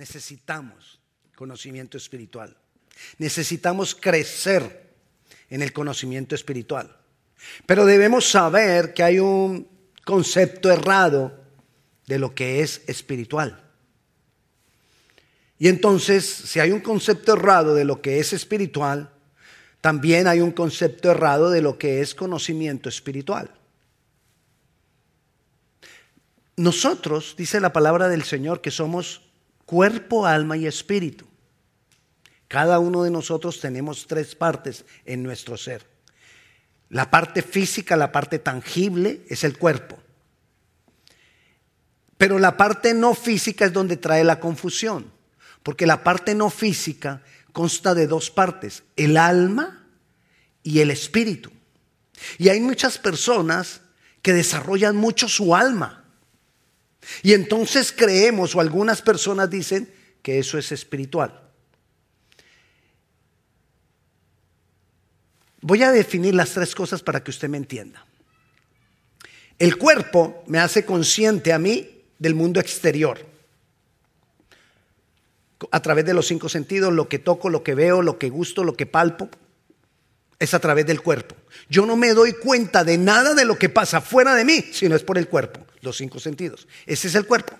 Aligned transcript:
necesitamos 0.00 0.98
conocimiento 1.36 1.98
espiritual. 1.98 2.56
Necesitamos 3.18 3.94
crecer 3.94 4.94
en 5.50 5.60
el 5.60 5.74
conocimiento 5.74 6.34
espiritual. 6.34 6.96
Pero 7.66 7.84
debemos 7.84 8.28
saber 8.28 8.94
que 8.94 9.02
hay 9.02 9.18
un 9.18 9.68
concepto 10.04 10.72
errado 10.72 11.38
de 12.06 12.18
lo 12.18 12.34
que 12.34 12.62
es 12.62 12.80
espiritual. 12.86 13.62
Y 15.58 15.68
entonces, 15.68 16.24
si 16.24 16.60
hay 16.60 16.72
un 16.72 16.80
concepto 16.80 17.34
errado 17.34 17.74
de 17.74 17.84
lo 17.84 18.00
que 18.00 18.20
es 18.20 18.32
espiritual, 18.32 19.10
también 19.82 20.26
hay 20.26 20.40
un 20.40 20.52
concepto 20.52 21.10
errado 21.10 21.50
de 21.50 21.60
lo 21.60 21.76
que 21.76 22.00
es 22.00 22.14
conocimiento 22.14 22.88
espiritual. 22.88 23.50
Nosotros, 26.56 27.34
dice 27.36 27.60
la 27.60 27.74
palabra 27.74 28.08
del 28.08 28.24
Señor, 28.24 28.62
que 28.62 28.70
somos 28.70 29.29
cuerpo, 29.70 30.26
alma 30.26 30.56
y 30.56 30.66
espíritu. 30.66 31.24
Cada 32.48 32.80
uno 32.80 33.04
de 33.04 33.10
nosotros 33.12 33.60
tenemos 33.60 34.08
tres 34.08 34.34
partes 34.34 34.84
en 35.04 35.22
nuestro 35.22 35.56
ser. 35.56 35.86
La 36.88 37.08
parte 37.08 37.40
física, 37.40 37.96
la 37.96 38.10
parte 38.10 38.40
tangible, 38.40 39.24
es 39.28 39.44
el 39.44 39.56
cuerpo. 39.56 39.96
Pero 42.18 42.40
la 42.40 42.56
parte 42.56 42.94
no 42.94 43.14
física 43.14 43.64
es 43.64 43.72
donde 43.72 43.96
trae 43.96 44.24
la 44.24 44.40
confusión. 44.40 45.12
Porque 45.62 45.86
la 45.86 46.02
parte 46.02 46.34
no 46.34 46.50
física 46.50 47.22
consta 47.52 47.94
de 47.94 48.08
dos 48.08 48.28
partes, 48.28 48.82
el 48.96 49.16
alma 49.16 49.86
y 50.64 50.80
el 50.80 50.90
espíritu. 50.90 51.52
Y 52.38 52.48
hay 52.48 52.58
muchas 52.58 52.98
personas 52.98 53.82
que 54.20 54.32
desarrollan 54.32 54.96
mucho 54.96 55.28
su 55.28 55.54
alma. 55.54 55.99
Y 57.22 57.32
entonces 57.32 57.92
creemos, 57.92 58.54
o 58.54 58.60
algunas 58.60 59.02
personas 59.02 59.48
dicen, 59.50 59.92
que 60.22 60.38
eso 60.38 60.58
es 60.58 60.70
espiritual. 60.72 61.40
Voy 65.62 65.82
a 65.82 65.92
definir 65.92 66.34
las 66.34 66.50
tres 66.50 66.74
cosas 66.74 67.02
para 67.02 67.22
que 67.22 67.30
usted 67.30 67.48
me 67.48 67.58
entienda. 67.58 68.04
El 69.58 69.76
cuerpo 69.76 70.42
me 70.46 70.58
hace 70.58 70.84
consciente 70.84 71.52
a 71.52 71.58
mí 71.58 72.02
del 72.18 72.34
mundo 72.34 72.60
exterior 72.60 73.30
a 75.70 75.82
través 75.82 76.06
de 76.06 76.14
los 76.14 76.26
cinco 76.26 76.48
sentidos, 76.48 76.92
lo 76.92 77.08
que 77.08 77.18
toco, 77.18 77.50
lo 77.50 77.62
que 77.62 77.74
veo, 77.74 78.00
lo 78.00 78.18
que 78.18 78.30
gusto, 78.30 78.64
lo 78.64 78.74
que 78.74 78.86
palpo, 78.86 79.28
es 80.38 80.54
a 80.54 80.58
través 80.58 80.86
del 80.86 81.02
cuerpo. 81.02 81.36
Yo 81.68 81.84
no 81.84 81.96
me 81.96 82.14
doy 82.14 82.32
cuenta 82.32 82.82
de 82.82 82.96
nada 82.96 83.34
de 83.34 83.44
lo 83.44 83.58
que 83.58 83.68
pasa 83.68 84.00
fuera 84.00 84.34
de 84.34 84.44
mí, 84.44 84.64
sino 84.72 84.96
es 84.96 85.02
por 85.02 85.18
el 85.18 85.28
cuerpo, 85.28 85.60
los 85.80 85.96
cinco 85.96 86.20
sentidos. 86.20 86.68
Ese 86.86 87.08
es 87.08 87.14
el 87.14 87.26
cuerpo. 87.26 87.58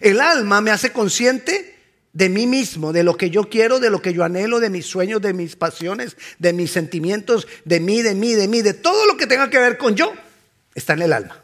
El 0.00 0.20
alma 0.20 0.60
me 0.60 0.70
hace 0.70 0.92
consciente 0.92 1.74
de 2.12 2.28
mí 2.28 2.46
mismo, 2.46 2.92
de 2.92 3.02
lo 3.02 3.16
que 3.16 3.28
yo 3.28 3.48
quiero, 3.50 3.80
de 3.80 3.90
lo 3.90 4.00
que 4.00 4.12
yo 4.12 4.24
anhelo, 4.24 4.60
de 4.60 4.70
mis 4.70 4.86
sueños, 4.86 5.20
de 5.20 5.32
mis 5.32 5.56
pasiones, 5.56 6.16
de 6.38 6.52
mis 6.52 6.70
sentimientos, 6.70 7.48
de 7.64 7.80
mí, 7.80 8.02
de 8.02 8.14
mí, 8.14 8.34
de 8.34 8.46
mí, 8.46 8.62
de 8.62 8.72
todo 8.72 9.04
lo 9.06 9.16
que 9.16 9.26
tenga 9.26 9.50
que 9.50 9.58
ver 9.58 9.76
con 9.76 9.96
yo, 9.96 10.12
está 10.74 10.92
en 10.92 11.02
el 11.02 11.12
alma. 11.12 11.42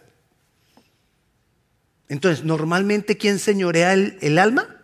Entonces, 2.09 2.45
normalmente, 2.45 3.17
¿quién 3.17 3.39
señorea 3.39 3.93
el, 3.93 4.17
el 4.21 4.39
alma? 4.39 4.83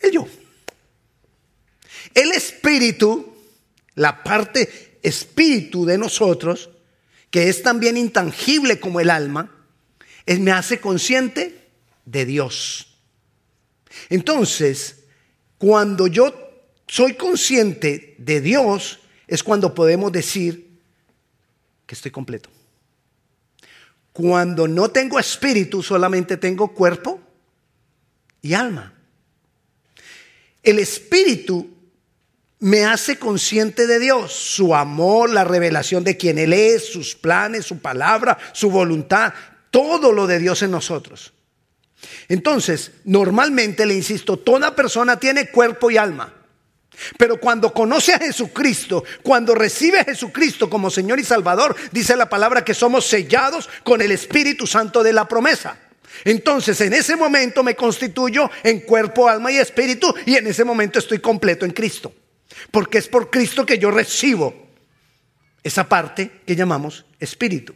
El 0.00 0.12
yo. 0.12 0.28
El 2.14 2.32
espíritu, 2.32 3.36
la 3.94 4.22
parte 4.22 4.98
espíritu 5.02 5.86
de 5.86 5.98
nosotros, 5.98 6.70
que 7.30 7.48
es 7.48 7.62
también 7.62 7.96
intangible 7.96 8.80
como 8.80 9.00
el 9.00 9.10
alma, 9.10 9.57
es, 10.28 10.38
me 10.40 10.52
hace 10.52 10.78
consciente 10.78 11.68
de 12.04 12.26
Dios. 12.26 12.98
Entonces, 14.10 15.04
cuando 15.56 16.06
yo 16.06 16.34
soy 16.86 17.14
consciente 17.14 18.14
de 18.18 18.42
Dios, 18.42 19.00
es 19.26 19.42
cuando 19.42 19.74
podemos 19.74 20.12
decir 20.12 20.68
que 21.86 21.94
estoy 21.94 22.10
completo. 22.10 22.50
Cuando 24.12 24.68
no 24.68 24.90
tengo 24.90 25.18
espíritu, 25.18 25.82
solamente 25.82 26.36
tengo 26.36 26.74
cuerpo 26.74 27.20
y 28.42 28.52
alma. 28.52 28.92
El 30.62 30.78
Espíritu 30.78 31.70
me 32.58 32.84
hace 32.84 33.18
consciente 33.18 33.86
de 33.86 33.98
Dios, 33.98 34.32
su 34.34 34.74
amor, 34.74 35.30
la 35.30 35.44
revelación 35.44 36.04
de 36.04 36.18
quién 36.18 36.38
Él 36.38 36.52
es, 36.52 36.92
sus 36.92 37.14
planes, 37.14 37.64
su 37.64 37.78
palabra, 37.78 38.36
su 38.52 38.70
voluntad, 38.70 39.32
todo 39.70 40.12
lo 40.12 40.26
de 40.26 40.38
Dios 40.38 40.62
en 40.62 40.70
nosotros. 40.70 41.32
Entonces, 42.28 42.92
normalmente 43.04 43.86
le 43.86 43.94
insisto, 43.94 44.38
toda 44.38 44.74
persona 44.76 45.18
tiene 45.18 45.50
cuerpo 45.50 45.90
y 45.90 45.96
alma. 45.96 46.34
Pero 47.16 47.38
cuando 47.38 47.72
conoce 47.72 48.12
a 48.12 48.18
Jesucristo, 48.18 49.04
cuando 49.22 49.54
recibe 49.54 50.00
a 50.00 50.04
Jesucristo 50.04 50.68
como 50.68 50.90
Señor 50.90 51.20
y 51.20 51.24
Salvador, 51.24 51.76
dice 51.92 52.16
la 52.16 52.28
palabra 52.28 52.64
que 52.64 52.74
somos 52.74 53.06
sellados 53.06 53.68
con 53.84 54.02
el 54.02 54.10
Espíritu 54.10 54.66
Santo 54.66 55.02
de 55.02 55.12
la 55.12 55.28
promesa. 55.28 55.78
Entonces 56.24 56.80
en 56.80 56.92
ese 56.94 57.16
momento 57.16 57.62
me 57.62 57.76
constituyo 57.76 58.50
en 58.64 58.80
cuerpo, 58.80 59.28
alma 59.28 59.52
y 59.52 59.58
espíritu 59.58 60.12
y 60.26 60.36
en 60.36 60.48
ese 60.48 60.64
momento 60.64 60.98
estoy 60.98 61.20
completo 61.20 61.64
en 61.64 61.72
Cristo. 61.72 62.12
Porque 62.70 62.98
es 62.98 63.06
por 63.06 63.30
Cristo 63.30 63.64
que 63.64 63.78
yo 63.78 63.90
recibo 63.90 64.68
esa 65.62 65.88
parte 65.88 66.40
que 66.44 66.56
llamamos 66.56 67.04
espíritu. 67.20 67.74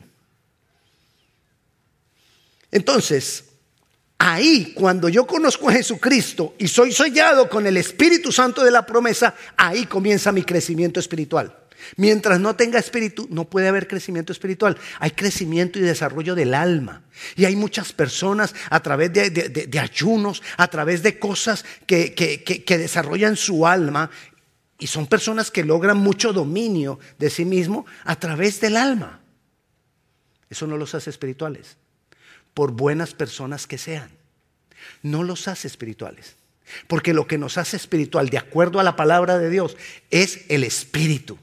Entonces, 2.73 3.45
ahí 4.19 4.73
cuando 4.75 5.09
yo 5.09 5.27
conozco 5.27 5.69
a 5.69 5.73
Jesucristo 5.75 6.55
y 6.59 6.67
soy 6.67 6.91
sellado 6.91 7.49
con 7.49 7.67
el 7.67 7.77
Espíritu 7.77 8.33
Santo 8.33 8.65
de 8.65 8.71
la 8.71 8.85
promesa, 8.85 9.35
ahí 9.57 9.85
comienza 9.87 10.33
mi 10.33 10.43
crecimiento 10.43 10.99
espiritual. 10.99 11.57
Mientras 11.97 12.41
no 12.41 12.55
tenga 12.55 12.79
espíritu, 12.79 13.27
no 13.31 13.45
puede 13.45 13.69
haber 13.69 13.89
crecimiento 13.89 14.33
espiritual. 14.33 14.79
Hay 15.01 15.11
crecimiento 15.11 15.79
y 15.79 15.83
desarrollo 15.83 16.35
del 16.35 16.55
alma. 16.55 17.03
Y 17.37 17.45
hay 17.45 17.57
muchas 17.57 17.93
personas 17.93 18.55
a 18.71 18.81
través 18.81 19.13
de, 19.13 19.79
ayunos, 19.81 20.43
a 20.57 20.69
través 20.69 21.03
de 21.03 21.19
cosas 21.19 21.65
que, 21.87 22.15
que 22.15 22.79
desarrollan 22.79 23.37
su 23.37 23.67
alma. 23.67 24.11
Y 24.79 24.87
son 24.87 25.09
personas 25.09 25.51
que 25.51 25.65
logran 25.65 25.99
mucho 25.99 26.33
dominio 26.33 27.01
de 27.19 27.31
sí 27.31 27.45
mismo 27.45 27.85
a 28.05 28.15
través 28.15 28.61
del 28.61 28.77
alma. 28.77 29.21
Eso 30.49 30.69
no 30.69 30.77
los 30.77 30.95
hace 30.95 31.11
espirituales. 31.11 31.77
Por 32.55 32.73
buenas 32.73 33.15
personas 33.15 33.67
que 33.67 33.79
sean. 33.79 34.11
No 35.03 35.23
los 35.23 35.49
hace 35.49 35.69
espirituales. 35.69 36.37
Porque 36.87 37.15
lo 37.15 37.27
que 37.27 37.39
nos 37.39 37.59
hace 37.59 37.77
espiritual, 37.77 38.29
de 38.29 38.39
acuerdo 38.39 38.81
a 38.81 38.85
la 38.85 38.97
palabra 38.97 39.39
de 39.39 39.51
Dios, 39.51 39.77
es 40.11 40.45
el 40.49 40.65
espíritu 40.65 41.39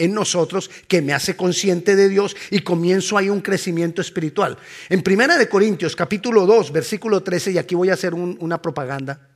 en 0.00 0.14
nosotros 0.14 0.70
que 0.88 1.02
me 1.02 1.12
hace 1.12 1.36
consciente 1.36 1.94
de 1.94 2.08
Dios 2.08 2.34
y 2.50 2.60
comienzo 2.60 3.18
ahí 3.18 3.28
un 3.28 3.42
crecimiento 3.42 4.00
espiritual. 4.00 4.56
En 4.88 5.02
Primera 5.02 5.36
de 5.36 5.48
Corintios, 5.48 5.94
capítulo 5.94 6.46
2, 6.46 6.72
versículo 6.72 7.22
13, 7.22 7.52
y 7.52 7.58
aquí 7.58 7.74
voy 7.74 7.90
a 7.90 7.94
hacer 7.94 8.14
una 8.14 8.62
propaganda. 8.62 9.28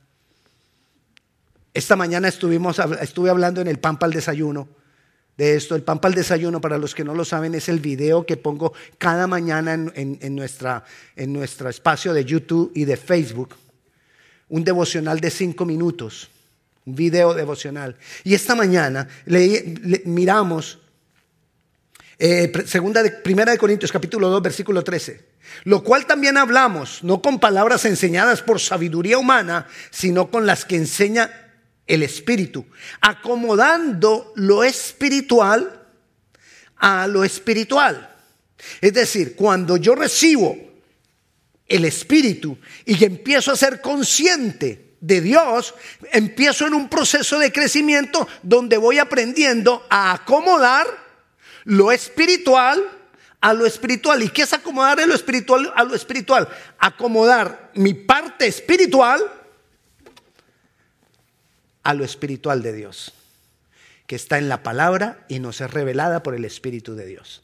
Esta 1.71 1.95
mañana 1.95 2.27
estuvimos, 2.27 2.79
estuve 2.99 3.29
hablando 3.29 3.61
en 3.61 3.67
el 3.67 3.77
pan 3.77 3.99
para 3.99 4.07
el 4.09 4.15
desayuno 4.15 4.67
de 5.37 5.55
esto. 5.55 5.75
El 5.75 5.83
pan 5.83 5.99
para 5.99 6.11
el 6.11 6.15
desayuno, 6.15 6.61
para 6.61 6.77
los 6.77 6.95
que 6.95 7.03
no 7.03 7.13
lo 7.13 7.25
saben, 7.25 7.55
es 7.55 7.69
el 7.69 7.79
video 7.79 8.25
que 8.25 8.37
pongo 8.37 8.73
cada 8.97 9.27
mañana 9.27 9.73
en, 9.73 10.35
nuestra, 10.35 10.83
en 11.15 11.33
nuestro 11.33 11.69
espacio 11.69 12.13
de 12.13 12.25
YouTube 12.25 12.71
y 12.75 12.85
de 12.85 12.97
Facebook. 12.97 13.55
Un 14.49 14.63
devocional 14.63 15.19
de 15.19 15.31
cinco 15.31 15.65
minutos 15.65 16.29
un 16.85 16.95
video 16.95 17.33
devocional. 17.33 17.95
Y 18.23 18.35
esta 18.35 18.55
mañana 18.55 19.07
le, 19.25 20.01
miramos 20.05 20.79
eh, 22.17 22.51
segunda 22.65 23.03
primera 23.23 23.51
de 23.51 23.57
Corintios 23.57 23.91
capítulo 23.91 24.29
2 24.29 24.41
versículo 24.41 24.83
13. 24.83 25.35
Lo 25.63 25.83
cual 25.83 26.05
también 26.05 26.37
hablamos, 26.37 27.03
no 27.03 27.21
con 27.21 27.39
palabras 27.39 27.85
enseñadas 27.85 28.41
por 28.41 28.59
sabiduría 28.59 29.17
humana, 29.17 29.67
sino 29.89 30.29
con 30.29 30.45
las 30.45 30.65
que 30.65 30.75
enseña 30.75 31.44
el 31.87 32.03
Espíritu, 32.03 32.65
acomodando 33.01 34.33
lo 34.35 34.63
espiritual 34.63 35.87
a 36.77 37.07
lo 37.07 37.23
espiritual. 37.23 38.15
Es 38.81 38.93
decir, 38.93 39.35
cuando 39.35 39.77
yo 39.77 39.95
recibo 39.95 40.57
el 41.67 41.85
Espíritu 41.85 42.57
y 42.85 43.03
empiezo 43.03 43.51
a 43.51 43.55
ser 43.55 43.81
consciente 43.81 44.95
de 44.99 45.21
Dios, 45.21 45.75
empiezo 46.11 46.65
en 46.65 46.73
un 46.73 46.89
proceso 46.89 47.37
de 47.37 47.51
crecimiento 47.51 48.27
donde 48.41 48.77
voy 48.77 48.97
aprendiendo 48.97 49.85
a 49.89 50.13
acomodar 50.13 50.87
lo 51.65 51.91
espiritual 51.91 52.83
a 53.41 53.53
lo 53.53 53.67
espiritual. 53.67 54.23
¿Y 54.23 54.29
qué 54.29 54.41
es 54.41 54.53
acomodar 54.53 54.97
lo 55.05 55.13
espiritual 55.13 55.71
a 55.75 55.83
lo 55.83 55.93
espiritual? 55.93 56.49
Acomodar 56.79 57.69
mi 57.75 57.93
parte 57.93 58.47
espiritual 58.47 59.21
a 61.85 61.93
lo 61.93 62.03
espiritual 62.03 62.63
de 62.63 62.73
Dios, 62.73 63.13
que 64.07 64.15
está 64.15 64.39
en 64.39 64.49
la 64.49 64.63
palabra 64.63 65.23
y 65.29 65.39
nos 65.39 65.61
es 65.61 65.71
revelada 65.71 66.23
por 66.23 66.33
el 66.33 66.43
Espíritu 66.43 66.95
de 66.95 67.05
Dios. 67.05 67.43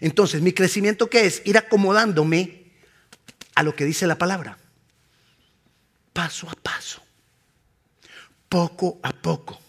Entonces, 0.00 0.40
mi 0.40 0.52
crecimiento 0.52 1.10
qué 1.10 1.26
es? 1.26 1.42
Ir 1.44 1.58
acomodándome 1.58 2.72
a 3.56 3.64
lo 3.64 3.74
que 3.74 3.84
dice 3.84 4.06
la 4.06 4.16
palabra. 4.16 4.56
paso 6.12 6.48
a 6.48 6.54
paso, 6.54 7.02
poco 8.48 8.98
a 9.02 9.12
poco. 9.12 9.60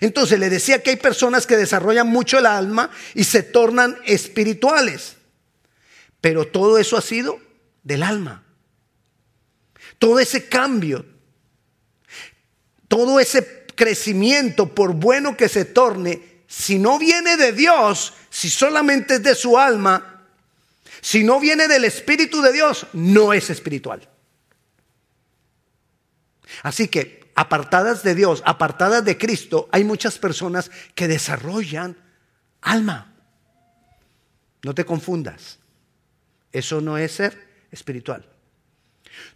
Entonces 0.00 0.38
le 0.38 0.50
decía 0.50 0.82
que 0.82 0.90
hay 0.90 0.96
personas 0.96 1.46
que 1.46 1.56
desarrollan 1.56 2.08
mucho 2.08 2.38
el 2.38 2.46
alma 2.46 2.90
y 3.14 3.24
se 3.24 3.42
tornan 3.42 3.96
espirituales, 4.04 5.16
pero 6.20 6.46
todo 6.46 6.76
eso 6.76 6.98
ha 6.98 7.00
sido 7.00 7.40
del 7.84 8.02
alma. 8.02 8.42
Todo 9.98 10.18
ese 10.18 10.48
cambio, 10.48 11.06
todo 12.88 13.20
ese 13.20 13.66
crecimiento, 13.74 14.74
por 14.74 14.94
bueno 14.94 15.36
que 15.36 15.48
se 15.48 15.64
torne, 15.64 16.42
si 16.48 16.78
no 16.78 16.98
viene 16.98 17.36
de 17.36 17.52
Dios, 17.52 18.14
si 18.30 18.50
solamente 18.50 19.16
es 19.16 19.22
de 19.22 19.34
su 19.34 19.58
alma, 19.58 20.24
si 21.00 21.22
no 21.22 21.38
viene 21.38 21.68
del 21.68 21.84
Espíritu 21.84 22.40
de 22.42 22.52
Dios, 22.52 22.86
no 22.92 23.32
es 23.32 23.50
espiritual. 23.50 24.08
Así 26.62 26.88
que, 26.88 27.30
apartadas 27.34 28.02
de 28.02 28.14
Dios, 28.14 28.42
apartadas 28.44 29.04
de 29.04 29.16
Cristo, 29.16 29.68
hay 29.70 29.84
muchas 29.84 30.18
personas 30.18 30.70
que 30.94 31.06
desarrollan 31.06 31.96
alma. 32.62 33.14
No 34.64 34.74
te 34.74 34.84
confundas. 34.84 35.58
Eso 36.50 36.80
no 36.80 36.98
es 36.98 37.12
ser 37.12 37.66
espiritual. 37.70 38.26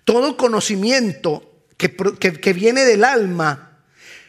Todo 0.05 0.37
conocimiento 0.37 1.52
que, 1.77 2.53
viene 2.53 2.85
del 2.85 3.05
alma 3.05 3.79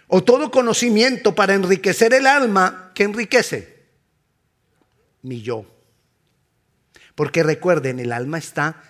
o 0.07 0.24
todo 0.24 0.51
conocimiento 0.51 1.36
para 1.36 1.54
enriquecer 1.54 2.13
el 2.13 2.28
alma, 2.28 2.92
¿qué 2.94 3.04
enriquece? 3.04 3.84
Mi 5.22 5.42
yo. 5.42 5.66
Porque 7.16 7.44
recuerden, 7.44 8.00
el 8.00 8.12
alma 8.12 8.38
está 8.38 8.84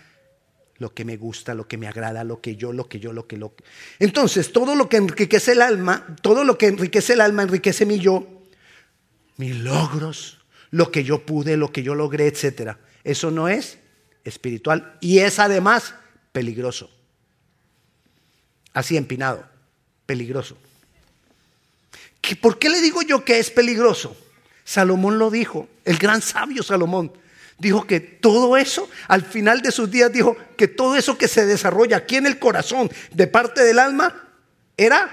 lo 0.77 0.93
que 0.93 1.05
me 1.05 1.17
gusta, 1.17 1.53
lo 1.53 1.67
que 1.67 1.77
me 1.77 1.87
agrada, 1.87 2.23
lo 2.23 2.41
que 2.41 2.55
yo, 2.55 2.73
lo 2.73 2.89
que 2.89 2.99
yo, 2.99 3.13
lo 3.13 3.27
que 3.27 3.37
lo 3.37 3.53
Entonces, 3.99 4.51
todo 4.51 4.75
lo 4.75 4.89
que 4.89 4.97
enriquece 4.97 5.53
el 5.53 5.61
alma, 5.61 6.15
todo 6.21 6.43
lo 6.43 6.57
que 6.57 6.67
enriquece 6.67 7.13
el 7.13 7.21
alma 7.21 7.43
enriquece 7.43 7.85
mi 7.85 7.99
yo, 7.99 8.43
mis 9.37 9.55
logros, 9.57 10.39
lo 10.71 10.91
que 10.91 11.03
yo 11.03 11.25
pude, 11.25 11.57
lo 11.57 11.71
que 11.71 11.83
yo 11.83 11.95
logré, 11.95 12.27
etcétera. 12.27 12.79
Eso 13.03 13.31
no 13.31 13.47
es 13.47 13.77
espiritual 14.23 14.97
y 15.01 15.19
es 15.19 15.39
además 15.39 15.95
peligroso. 16.31 16.89
Así 18.73 18.97
empinado, 18.97 19.47
peligroso. 20.05 20.57
¿Por 22.41 22.57
qué 22.57 22.69
le 22.69 22.81
digo 22.81 23.01
yo 23.01 23.23
que 23.23 23.39
es 23.39 23.51
peligroso? 23.51 24.15
Salomón 24.63 25.19
lo 25.19 25.29
dijo, 25.29 25.67
el 25.83 25.97
gran 25.97 26.21
sabio 26.21 26.63
Salomón 26.63 27.11
dijo 27.57 27.85
que 27.85 27.99
todo 27.99 28.57
eso, 28.57 28.89
al 29.07 29.23
final 29.23 29.61
de 29.61 29.71
sus 29.71 29.91
días 29.91 30.11
dijo 30.11 30.35
que 30.57 30.67
todo 30.67 30.95
eso 30.95 31.17
que 31.17 31.27
se 31.27 31.45
desarrolla 31.45 31.97
aquí 31.97 32.15
en 32.15 32.25
el 32.25 32.39
corazón 32.39 32.89
de 33.11 33.27
parte 33.27 33.63
del 33.63 33.79
alma 33.79 34.29
era 34.77 35.09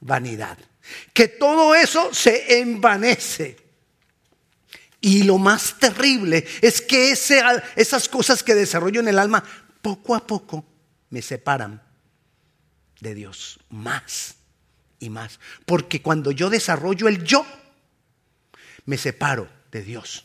vanidad. 0.00 0.58
Que 1.12 1.28
todo 1.28 1.74
eso 1.74 2.14
se 2.14 2.60
envanece. 2.60 3.56
Y 5.00 5.24
lo 5.24 5.38
más 5.38 5.76
terrible 5.78 6.46
es 6.62 6.80
que 6.80 7.10
esas 7.10 8.08
cosas 8.08 8.42
que 8.42 8.54
desarrollo 8.54 9.00
en 9.00 9.08
el 9.08 9.18
alma 9.18 9.44
poco 9.82 10.14
a 10.14 10.26
poco 10.26 10.64
me 11.10 11.22
separan 11.22 11.85
de 13.00 13.14
Dios 13.14 13.58
más 13.70 14.36
y 14.98 15.10
más. 15.10 15.38
Porque 15.64 16.02
cuando 16.02 16.30
yo 16.30 16.50
desarrollo 16.50 17.08
el 17.08 17.24
yo, 17.24 17.46
me 18.84 18.96
separo 18.96 19.48
de 19.70 19.82
Dios. 19.82 20.24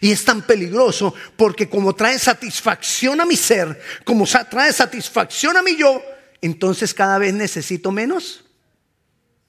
Y 0.00 0.10
es 0.10 0.24
tan 0.24 0.42
peligroso 0.42 1.14
porque 1.36 1.68
como 1.68 1.94
trae 1.94 2.18
satisfacción 2.18 3.20
a 3.20 3.26
mi 3.26 3.36
ser, 3.36 3.80
como 4.04 4.26
trae 4.26 4.72
satisfacción 4.72 5.56
a 5.56 5.62
mi 5.62 5.76
yo, 5.76 6.02
entonces 6.40 6.94
cada 6.94 7.18
vez 7.18 7.34
necesito 7.34 7.92
menos 7.92 8.44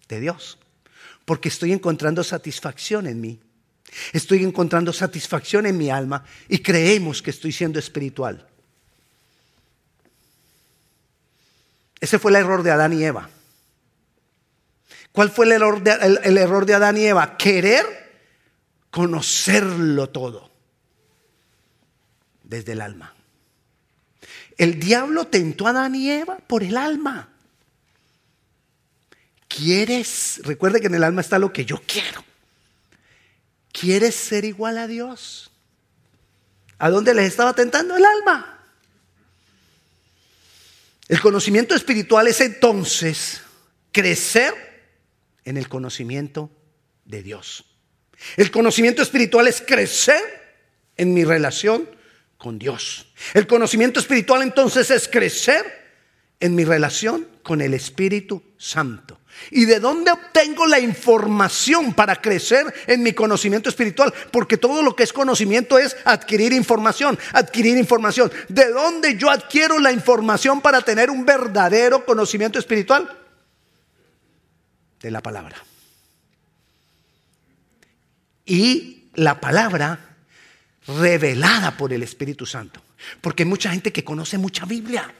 de 0.07 0.19
Dios. 0.19 0.57
Porque 1.25 1.49
estoy 1.49 1.71
encontrando 1.71 2.23
satisfacción 2.23 3.07
en 3.07 3.21
mí. 3.21 3.39
Estoy 4.13 4.43
encontrando 4.43 4.93
satisfacción 4.93 5.65
en 5.65 5.77
mi 5.77 5.89
alma 5.89 6.23
y 6.47 6.59
creemos 6.59 7.21
que 7.21 7.31
estoy 7.31 7.51
siendo 7.51 7.79
espiritual. 7.79 8.48
Ese 11.99 12.19
fue 12.19 12.31
el 12.31 12.37
error 12.37 12.63
de 12.63 12.71
Adán 12.71 12.93
y 12.93 13.03
Eva. 13.03 13.29
¿Cuál 15.11 15.31
fue 15.31 15.45
el 15.45 15.53
error 15.53 15.81
de, 15.81 16.73
Adán 16.73 16.97
y 16.97 17.05
Eva? 17.05 17.37
Querer 17.37 17.85
conocerlo 18.91 20.09
todo 20.09 20.49
desde 22.43 22.73
el 22.73 22.81
alma. 22.81 23.13
El 24.57 24.79
diablo 24.79 25.27
tentó 25.27 25.67
a 25.67 25.71
Adán 25.71 25.95
y 25.95 26.09
Eva 26.09 26.37
por 26.37 26.63
el 26.63 26.77
alma. 26.77 27.29
¿Quieres? 29.47 30.41
Recuerde 30.43 30.79
que 30.79 30.87
en 30.87 30.95
el 30.95 31.03
alma 31.03 31.21
está 31.21 31.39
lo 31.39 31.51
que 31.51 31.65
yo 31.65 31.81
quiero. 31.85 32.23
¿Quieres 33.71 34.15
ser 34.15 34.45
igual 34.45 34.77
a 34.77 34.87
Dios? 34.87 35.51
¿A 36.77 36.89
dónde 36.89 37.13
les 37.13 37.25
estaba 37.25 37.53
tentando 37.53 37.95
el 37.97 38.05
alma? 38.05 38.58
El 41.09 41.19
conocimiento 41.19 41.73
espiritual 41.75 42.27
es 42.27 42.39
entonces 42.39 43.41
crecer 43.91 44.53
en 45.43 45.57
el 45.57 45.67
conocimiento 45.67 46.51
de 47.03 47.23
Dios. 47.23 47.65
El 48.37 48.51
conocimiento 48.51 49.01
espiritual 49.01 49.47
es 49.47 49.59
crecer 49.59 50.21
en 50.95 51.13
mi 51.13 51.23
relación 51.23 51.89
con 52.37 52.59
Dios. 52.59 53.11
El 53.33 53.47
conocimiento 53.47 53.99
espiritual 53.99 54.43
entonces 54.43 54.91
es 54.91 55.07
crecer 55.07 55.78
en 56.39 56.55
mi 56.55 56.65
relación 56.65 57.27
con 57.43 57.61
el 57.61 57.73
Espíritu 57.73 58.41
Santo. 58.57 59.19
¿Y 59.51 59.65
de 59.65 59.79
dónde 59.79 60.11
obtengo 60.11 60.65
la 60.67 60.79
información 60.79 61.93
para 61.93 62.21
crecer 62.21 62.73
en 62.87 63.03
mi 63.03 63.13
conocimiento 63.13 63.69
espiritual? 63.69 64.13
Porque 64.31 64.57
todo 64.57 64.81
lo 64.81 64.95
que 64.95 65.03
es 65.03 65.13
conocimiento 65.13 65.77
es 65.77 65.95
adquirir 66.03 66.51
información, 66.51 67.17
adquirir 67.33 67.77
información. 67.77 68.31
¿De 68.49 68.69
dónde 68.69 69.17
yo 69.17 69.29
adquiero 69.29 69.79
la 69.79 69.91
información 69.91 70.61
para 70.61 70.81
tener 70.81 71.09
un 71.09 71.25
verdadero 71.25 72.05
conocimiento 72.05 72.59
espiritual? 72.59 73.17
De 75.01 75.11
la 75.11 75.21
palabra 75.21 75.63
y 78.49 79.03
la 79.13 79.39
palabra 79.39 79.99
revelada 80.87 81.77
por 81.77 81.93
el 81.93 82.01
Espíritu 82.01 82.47
Santo. 82.47 82.81
Porque 83.21 83.43
hay 83.43 83.49
mucha 83.49 83.69
gente 83.69 83.93
que 83.93 84.03
conoce 84.03 84.39
mucha 84.39 84.65
Biblia, 84.65 85.13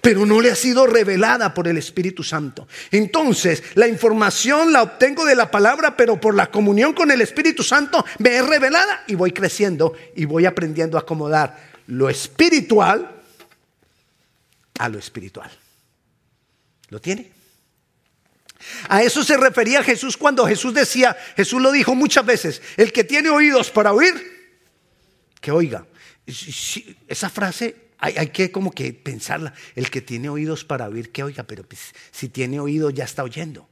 pero 0.00 0.26
no 0.26 0.40
le 0.40 0.50
ha 0.50 0.56
sido 0.56 0.86
revelada 0.86 1.54
por 1.54 1.68
el 1.68 1.78
Espíritu 1.78 2.22
Santo. 2.22 2.68
Entonces, 2.90 3.62
la 3.74 3.88
información 3.88 4.72
la 4.72 4.82
obtengo 4.82 5.24
de 5.24 5.34
la 5.34 5.50
palabra, 5.50 5.96
pero 5.96 6.20
por 6.20 6.34
la 6.34 6.50
comunión 6.50 6.92
con 6.92 7.10
el 7.10 7.20
Espíritu 7.20 7.62
Santo 7.62 8.04
me 8.18 8.36
es 8.36 8.46
revelada 8.46 9.04
y 9.06 9.14
voy 9.14 9.32
creciendo 9.32 9.94
y 10.14 10.24
voy 10.24 10.46
aprendiendo 10.46 10.96
a 10.96 11.00
acomodar 11.00 11.68
lo 11.86 12.08
espiritual 12.08 13.16
a 14.78 14.88
lo 14.88 14.98
espiritual. 14.98 15.50
¿Lo 16.90 17.00
tiene? 17.00 17.32
A 18.88 19.02
eso 19.02 19.22
se 19.22 19.36
refería 19.36 19.82
Jesús 19.82 20.16
cuando 20.16 20.46
Jesús 20.46 20.74
decía, 20.74 21.16
Jesús 21.36 21.60
lo 21.60 21.72
dijo 21.72 21.94
muchas 21.94 22.24
veces, 22.24 22.62
el 22.76 22.92
que 22.92 23.04
tiene 23.04 23.30
oídos 23.30 23.70
para 23.70 23.92
oír, 23.92 24.14
que 25.40 25.50
oiga. 25.50 25.86
Esa 27.06 27.30
frase 27.30 27.87
hay, 27.98 28.28
que 28.28 28.52
como 28.52 28.70
que 28.70 28.92
pensarla, 28.92 29.54
el 29.74 29.90
que 29.90 30.00
tiene 30.00 30.28
oídos 30.28 30.64
para 30.64 30.88
oír, 30.88 31.10
que 31.10 31.24
oiga, 31.24 31.42
pero 31.42 31.64
pues, 31.64 31.92
si 32.12 32.28
tiene 32.28 32.60
oídos 32.60 32.94
ya 32.94 33.04
está 33.04 33.24
oyendo. 33.24 33.68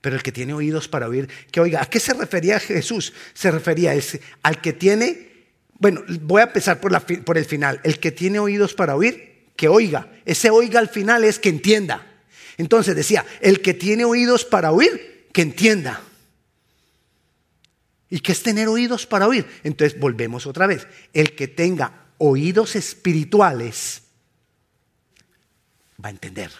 Pero 0.00 0.16
el 0.16 0.22
que 0.22 0.32
tiene 0.32 0.52
oídos 0.52 0.88
para 0.88 1.08
oír, 1.08 1.28
que 1.50 1.60
oiga, 1.60 1.82
¿a 1.82 1.86
qué 1.86 2.00
se 2.00 2.12
refería 2.14 2.60
Jesús? 2.60 3.12
Se 3.32 3.50
refería 3.50 3.94
al 4.42 4.60
que 4.60 4.72
tiene, 4.72 5.46
bueno, 5.78 6.02
voy 6.22 6.40
a 6.40 6.44
empezar 6.44 6.80
por, 6.80 7.02
por 7.24 7.38
el 7.38 7.44
final, 7.44 7.80
el 7.82 7.98
que 7.98 8.12
tiene 8.12 8.38
oídos 8.38 8.74
para 8.74 8.94
oír, 8.94 9.48
que 9.56 9.68
oiga. 9.68 10.10
Ese 10.24 10.50
oiga 10.50 10.78
al 10.78 10.88
final 10.88 11.24
es 11.24 11.38
que 11.38 11.48
entienda. 11.48 12.06
Entonces 12.58 12.94
decía, 12.94 13.24
el 13.40 13.62
que 13.62 13.72
tiene 13.72 14.04
oídos 14.04 14.44
para 14.44 14.72
oír, 14.72 15.28
que 15.32 15.42
entienda. 15.42 16.02
¿Y 18.10 18.20
qué 18.20 18.32
es 18.32 18.42
tener 18.42 18.68
oídos 18.68 19.06
para 19.06 19.26
oír? 19.26 19.46
Entonces 19.64 19.98
volvemos 19.98 20.46
otra 20.46 20.66
vez. 20.66 20.86
El 21.12 21.34
que 21.34 21.48
tenga 21.48 22.09
oídos 22.22 22.76
espirituales 22.76 24.02
va 26.02 26.08
a 26.08 26.12
entender. 26.12 26.52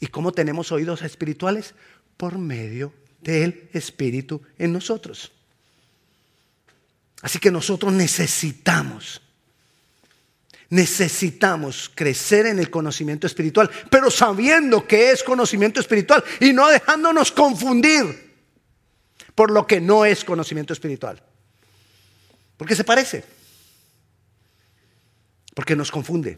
¿Y 0.00 0.08
cómo 0.08 0.32
tenemos 0.32 0.72
oídos 0.72 1.02
espirituales? 1.02 1.74
Por 2.16 2.36
medio 2.38 2.92
del 3.20 3.68
Espíritu 3.72 4.42
en 4.58 4.72
nosotros. 4.72 5.32
Así 7.22 7.38
que 7.38 7.50
nosotros 7.50 7.92
necesitamos 7.92 9.22
Necesitamos 10.68 11.92
crecer 11.94 12.46
en 12.46 12.58
el 12.58 12.70
conocimiento 12.70 13.28
espiritual, 13.28 13.70
pero 13.88 14.10
sabiendo 14.10 14.84
que 14.84 15.12
es 15.12 15.22
conocimiento 15.22 15.78
espiritual 15.78 16.24
y 16.40 16.52
no 16.52 16.68
dejándonos 16.68 17.30
confundir 17.30 18.34
por 19.36 19.52
lo 19.52 19.64
que 19.64 19.80
no 19.80 20.04
es 20.04 20.24
conocimiento 20.24 20.72
espiritual. 20.72 21.22
Porque 22.56 22.74
se 22.74 22.82
parece. 22.82 23.35
Porque 25.56 25.74
nos 25.74 25.90
confunde. 25.90 26.36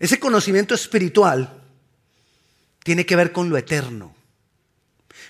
Ese 0.00 0.18
conocimiento 0.18 0.74
espiritual 0.74 1.62
tiene 2.82 3.06
que 3.06 3.14
ver 3.14 3.30
con 3.30 3.48
lo 3.48 3.56
eterno. 3.56 4.16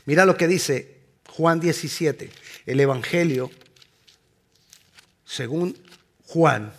Mira 0.06 0.24
lo 0.24 0.38
que 0.38 0.48
dice 0.48 0.96
Juan 1.28 1.60
17, 1.60 2.30
el 2.64 2.80
Evangelio 2.80 3.50
según 5.26 5.76
Juan, 6.26 6.72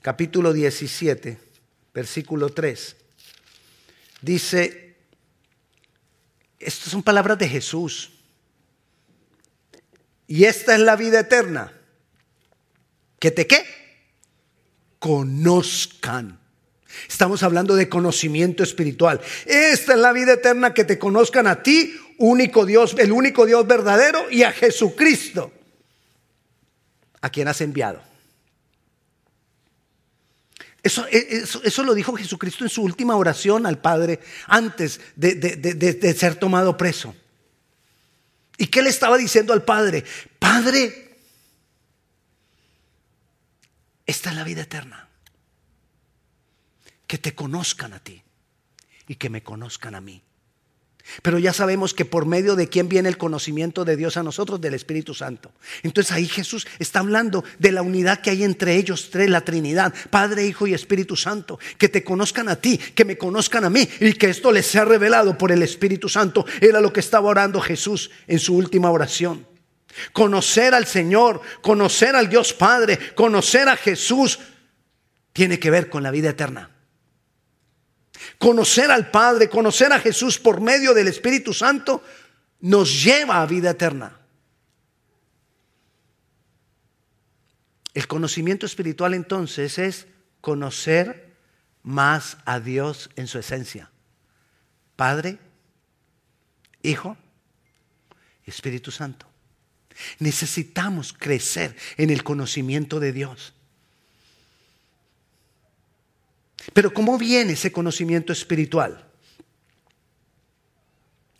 capítulo 0.00 0.52
17, 0.52 1.38
versículo 1.92 2.50
3. 2.50 2.96
Dice, 4.20 4.96
estas 6.60 6.92
son 6.92 7.02
palabras 7.02 7.36
de 7.36 7.48
Jesús. 7.48 8.12
Y 10.28 10.44
esta 10.44 10.74
es 10.74 10.80
la 10.80 10.94
vida 10.94 11.18
eterna. 11.18 11.72
¿Que 13.22 13.30
te 13.30 13.46
qué? 13.46 13.64
Conozcan. 14.98 16.40
Estamos 17.08 17.44
hablando 17.44 17.76
de 17.76 17.88
conocimiento 17.88 18.64
espiritual. 18.64 19.20
Esta 19.46 19.92
es 19.92 19.98
la 20.00 20.12
vida 20.12 20.32
eterna, 20.32 20.74
que 20.74 20.82
te 20.82 20.98
conozcan 20.98 21.46
a 21.46 21.62
ti, 21.62 21.94
único 22.18 22.66
Dios, 22.66 22.96
el 22.98 23.12
único 23.12 23.46
Dios 23.46 23.64
verdadero, 23.64 24.28
y 24.28 24.42
a 24.42 24.50
Jesucristo, 24.50 25.52
a 27.20 27.30
quien 27.30 27.46
has 27.46 27.60
enviado. 27.60 28.02
Eso, 30.82 31.06
eso, 31.06 31.84
lo 31.84 31.94
dijo 31.94 32.16
Jesucristo 32.16 32.64
en 32.64 32.70
su 32.70 32.82
última 32.82 33.14
oración 33.14 33.66
al 33.66 33.80
Padre 33.80 34.18
antes 34.48 35.00
de, 35.14 35.36
de 35.36 36.14
ser 36.14 36.34
tomado 36.34 36.76
preso. 36.76 37.14
¿Y 38.58 38.66
qué 38.66 38.82
le 38.82 38.90
estaba 38.90 39.16
diciendo 39.16 39.52
al 39.52 39.64
Padre? 39.64 40.02
Padre, 40.40 41.01
esta 44.12 44.28
es 44.28 44.36
la 44.36 44.44
vida 44.44 44.60
eterna. 44.60 45.08
Que 47.06 47.16
te 47.16 47.34
conozcan 47.34 47.94
a 47.94 47.98
ti 47.98 48.22
y 49.08 49.14
que 49.16 49.30
me 49.30 49.42
conozcan 49.42 49.94
a 49.94 50.02
mí. 50.02 50.22
Pero 51.22 51.38
ya 51.38 51.52
sabemos 51.54 51.94
que 51.94 52.04
por 52.04 52.26
medio 52.26 52.54
de 52.54 52.68
quién 52.68 52.90
viene 52.90 53.08
el 53.08 53.16
conocimiento 53.16 53.86
de 53.86 53.96
Dios 53.96 54.18
a 54.18 54.22
nosotros, 54.22 54.60
del 54.60 54.74
Espíritu 54.74 55.14
Santo. 55.14 55.50
Entonces 55.82 56.12
ahí 56.12 56.28
Jesús 56.28 56.66
está 56.78 57.00
hablando 57.00 57.42
de 57.58 57.72
la 57.72 57.80
unidad 57.80 58.20
que 58.20 58.30
hay 58.30 58.44
entre 58.44 58.76
ellos 58.76 59.08
tres, 59.10 59.30
la 59.30 59.40
Trinidad, 59.40 59.94
Padre, 60.10 60.46
Hijo 60.46 60.66
y 60.66 60.74
Espíritu 60.74 61.16
Santo. 61.16 61.58
Que 61.78 61.88
te 61.88 62.04
conozcan 62.04 62.50
a 62.50 62.56
ti, 62.56 62.76
que 62.76 63.06
me 63.06 63.16
conozcan 63.16 63.64
a 63.64 63.70
mí 63.70 63.88
y 63.98 64.12
que 64.12 64.28
esto 64.28 64.52
les 64.52 64.66
sea 64.66 64.84
revelado 64.84 65.38
por 65.38 65.52
el 65.52 65.62
Espíritu 65.62 66.10
Santo. 66.10 66.44
Era 66.60 66.82
lo 66.82 66.92
que 66.92 67.00
estaba 67.00 67.30
orando 67.30 67.62
Jesús 67.62 68.10
en 68.26 68.38
su 68.38 68.54
última 68.54 68.90
oración. 68.90 69.51
Conocer 70.12 70.74
al 70.74 70.86
Señor, 70.86 71.40
conocer 71.60 72.16
al 72.16 72.28
Dios 72.28 72.52
Padre, 72.52 73.14
conocer 73.14 73.68
a 73.68 73.76
Jesús, 73.76 74.38
tiene 75.32 75.58
que 75.58 75.70
ver 75.70 75.88
con 75.88 76.02
la 76.02 76.10
vida 76.10 76.30
eterna. 76.30 76.70
Conocer 78.38 78.90
al 78.90 79.10
Padre, 79.10 79.48
conocer 79.48 79.92
a 79.92 80.00
Jesús 80.00 80.38
por 80.38 80.60
medio 80.60 80.94
del 80.94 81.08
Espíritu 81.08 81.52
Santo, 81.52 82.02
nos 82.60 83.02
lleva 83.02 83.42
a 83.42 83.46
vida 83.46 83.70
eterna. 83.70 84.18
El 87.94 88.06
conocimiento 88.06 88.64
espiritual 88.64 89.14
entonces 89.14 89.78
es 89.78 90.06
conocer 90.40 91.32
más 91.82 92.38
a 92.44 92.60
Dios 92.60 93.10
en 93.16 93.26
su 93.26 93.38
esencia. 93.38 93.90
Padre, 94.96 95.38
Hijo 96.82 97.16
Espíritu 98.44 98.90
Santo. 98.90 99.31
Necesitamos 100.18 101.12
crecer 101.12 101.76
en 101.96 102.10
el 102.10 102.22
conocimiento 102.24 103.00
de 103.00 103.12
Dios. 103.12 103.54
Pero 106.72 106.92
¿cómo 106.92 107.18
viene 107.18 107.54
ese 107.54 107.72
conocimiento 107.72 108.32
espiritual? 108.32 109.04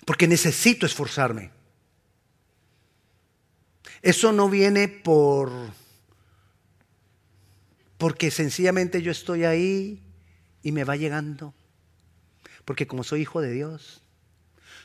Porque 0.04 0.26
necesito 0.26 0.84
esforzarme. 0.84 1.50
Eso 4.02 4.32
no 4.32 4.48
viene 4.48 4.88
por 4.88 5.52
porque 8.02 8.32
sencillamente 8.32 9.00
yo 9.00 9.12
estoy 9.12 9.44
ahí 9.44 10.02
y 10.64 10.72
me 10.72 10.82
va 10.82 10.96
llegando. 10.96 11.54
Porque 12.64 12.88
como 12.88 13.04
soy 13.04 13.20
hijo 13.20 13.40
de 13.40 13.52
Dios, 13.52 14.01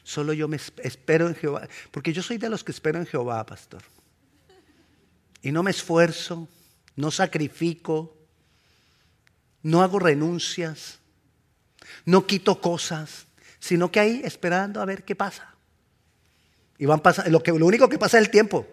solo 0.07 0.31
yo 0.31 0.47
me 0.47 0.55
espero 0.55 1.27
en 1.27 1.35
Jehová. 1.35 1.67
Porque 1.91 2.13
yo 2.13 2.23
soy 2.23 2.37
de 2.37 2.49
los 2.49 2.63
que 2.63 2.71
espero 2.71 2.97
en 2.97 3.05
Jehová, 3.05 3.45
pastor. 3.45 3.83
Y 5.41 5.51
no 5.51 5.63
me 5.63 5.71
esfuerzo, 5.71 6.47
no 6.95 7.11
sacrifico, 7.11 8.15
no 9.63 9.83
hago 9.83 9.99
renuncias, 9.99 10.99
no 12.05 12.25
quito 12.25 12.61
cosas, 12.61 13.27
sino 13.59 13.91
que 13.91 13.99
ahí 13.99 14.21
esperando 14.23 14.81
a 14.81 14.85
ver 14.85 15.03
qué 15.03 15.13
pasa. 15.13 15.53
Y 16.77 16.85
van 16.85 17.01
pasando, 17.01 17.29
lo, 17.29 17.65
único 17.65 17.89
que 17.89 17.99
pasa 17.99 18.17
es 18.17 18.23
el 18.23 18.31
tiempo. 18.31 18.65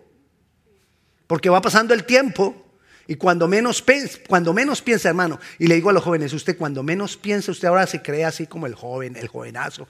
Porque 1.26 1.50
va 1.50 1.60
pasando 1.60 1.94
el 1.94 2.04
tiempo 2.04 2.64
y 3.08 3.16
cuando 3.16 3.48
menos, 3.48 3.82
cuando 4.28 4.52
menos 4.52 4.82
piensa, 4.82 5.08
hermano, 5.08 5.40
y 5.58 5.66
le 5.66 5.74
digo 5.74 5.90
a 5.90 5.92
los 5.92 6.04
jóvenes, 6.04 6.32
usted 6.32 6.56
cuando 6.56 6.84
menos 6.84 7.16
piensa, 7.16 7.50
usted 7.50 7.66
ahora 7.66 7.88
se 7.88 8.02
cree 8.02 8.24
así 8.24 8.46
como 8.46 8.66
el 8.66 8.76
joven, 8.76 9.16
el 9.16 9.26
jovenazo. 9.26 9.88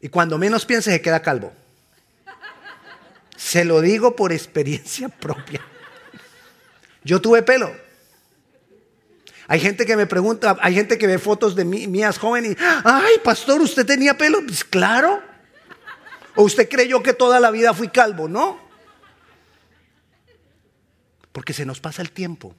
Y 0.00 0.08
cuando 0.08 0.38
menos 0.38 0.64
piensa, 0.64 0.90
se 0.90 1.00
queda 1.00 1.22
calvo. 1.22 1.52
Se 3.36 3.64
lo 3.64 3.80
digo 3.80 4.14
por 4.16 4.32
experiencia 4.32 5.08
propia. 5.20 5.60
Yo 7.04 7.20
tuve 7.20 7.42
pelo. 7.42 7.72
Hay 9.50 9.60
gente 9.60 9.86
que 9.86 9.96
me 9.96 10.06
pregunta, 10.06 10.58
hay 10.60 10.74
gente 10.74 10.98
que 10.98 11.06
ve 11.06 11.18
fotos 11.18 11.56
de 11.56 11.64
mí, 11.64 11.86
mías 11.86 12.18
jóvenes 12.18 12.52
y, 12.52 12.56
ay, 12.84 13.14
pastor, 13.24 13.62
¿usted 13.62 13.86
tenía 13.86 14.16
pelo? 14.16 14.44
Pues 14.44 14.62
claro. 14.62 15.22
¿O 16.34 16.42
usted 16.42 16.68
creyó 16.68 17.02
que 17.02 17.14
toda 17.14 17.40
la 17.40 17.50
vida 17.50 17.72
fui 17.72 17.88
calvo? 17.88 18.28
No. 18.28 18.60
Porque 21.32 21.54
se 21.54 21.64
nos 21.64 21.80
pasa 21.80 22.02
el 22.02 22.10
tiempo. 22.10 22.54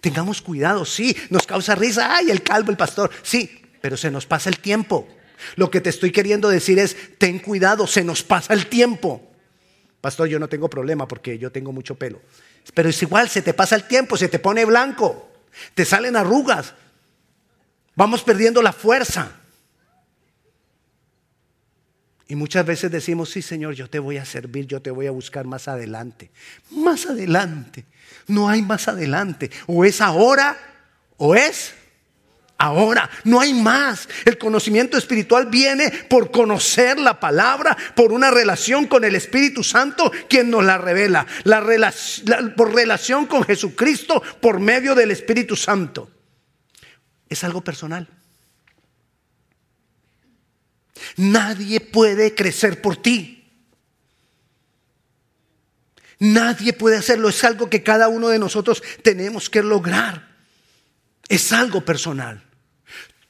Tengamos 0.00 0.42
cuidado, 0.42 0.84
sí, 0.84 1.16
nos 1.30 1.46
causa 1.46 1.74
risa, 1.74 2.16
ay, 2.16 2.30
el 2.30 2.42
calvo, 2.42 2.70
el 2.70 2.76
pastor, 2.76 3.10
sí, 3.22 3.62
pero 3.80 3.96
se 3.96 4.10
nos 4.10 4.26
pasa 4.26 4.48
el 4.48 4.58
tiempo. 4.58 5.06
Lo 5.56 5.70
que 5.70 5.80
te 5.80 5.90
estoy 5.90 6.10
queriendo 6.10 6.48
decir 6.48 6.78
es, 6.78 6.96
ten 7.18 7.38
cuidado, 7.38 7.86
se 7.86 8.04
nos 8.04 8.22
pasa 8.22 8.54
el 8.54 8.66
tiempo. 8.66 9.30
Pastor, 10.00 10.28
yo 10.28 10.38
no 10.38 10.48
tengo 10.48 10.68
problema 10.68 11.08
porque 11.08 11.38
yo 11.38 11.50
tengo 11.50 11.72
mucho 11.72 11.94
pelo. 11.94 12.20
Pero 12.74 12.88
es 12.88 13.02
igual, 13.02 13.28
se 13.28 13.42
te 13.42 13.54
pasa 13.54 13.76
el 13.76 13.84
tiempo, 13.84 14.16
se 14.16 14.28
te 14.28 14.38
pone 14.38 14.64
blanco 14.64 15.30
te 15.74 15.84
salen 15.84 16.16
arrugas, 16.16 16.74
vamos 17.94 18.22
perdiendo 18.22 18.62
la 18.62 18.72
fuerza. 18.72 19.40
Y 22.26 22.36
muchas 22.36 22.64
veces 22.64 22.90
decimos, 22.90 23.30
sí 23.30 23.42
Señor, 23.42 23.74
yo 23.74 23.88
te 23.88 23.98
voy 23.98 24.16
a 24.16 24.24
servir, 24.24 24.66
yo 24.66 24.80
te 24.80 24.90
voy 24.90 25.06
a 25.06 25.10
buscar 25.10 25.44
más 25.44 25.68
adelante. 25.68 26.30
Más 26.70 27.06
adelante. 27.06 27.84
No 28.26 28.48
hay 28.48 28.62
más 28.62 28.88
adelante. 28.88 29.50
O 29.66 29.84
es 29.84 30.00
ahora 30.00 30.56
o 31.18 31.34
es 31.34 31.74
ahora. 32.58 33.08
No 33.24 33.40
hay 33.40 33.54
más. 33.54 34.08
El 34.24 34.38
conocimiento 34.38 34.96
espiritual 34.96 35.46
viene 35.46 35.90
por 36.08 36.30
conocer 36.30 36.98
la 36.98 37.18
palabra, 37.20 37.76
por 37.94 38.12
una 38.12 38.30
relación 38.30 38.86
con 38.86 39.04
el 39.04 39.16
Espíritu 39.16 39.62
Santo, 39.62 40.10
quien 40.28 40.50
nos 40.50 40.64
la 40.64 40.78
revela. 40.78 41.26
La, 41.44 41.62
por 42.56 42.74
relación 42.74 43.26
con 43.26 43.44
Jesucristo 43.44 44.22
por 44.40 44.60
medio 44.60 44.94
del 44.94 45.10
Espíritu 45.10 45.56
Santo. 45.56 46.10
Es 47.28 47.44
algo 47.44 47.62
personal. 47.62 48.08
Nadie 51.16 51.80
puede 51.80 52.34
crecer 52.34 52.80
por 52.80 52.96
ti. 52.96 53.40
Nadie 56.18 56.72
puede 56.72 56.96
hacerlo. 56.96 57.28
Es 57.28 57.44
algo 57.44 57.68
que 57.68 57.82
cada 57.82 58.08
uno 58.08 58.28
de 58.28 58.38
nosotros 58.38 58.82
tenemos 59.02 59.50
que 59.50 59.62
lograr. 59.62 60.33
Es 61.28 61.52
algo 61.52 61.84
personal. 61.84 62.42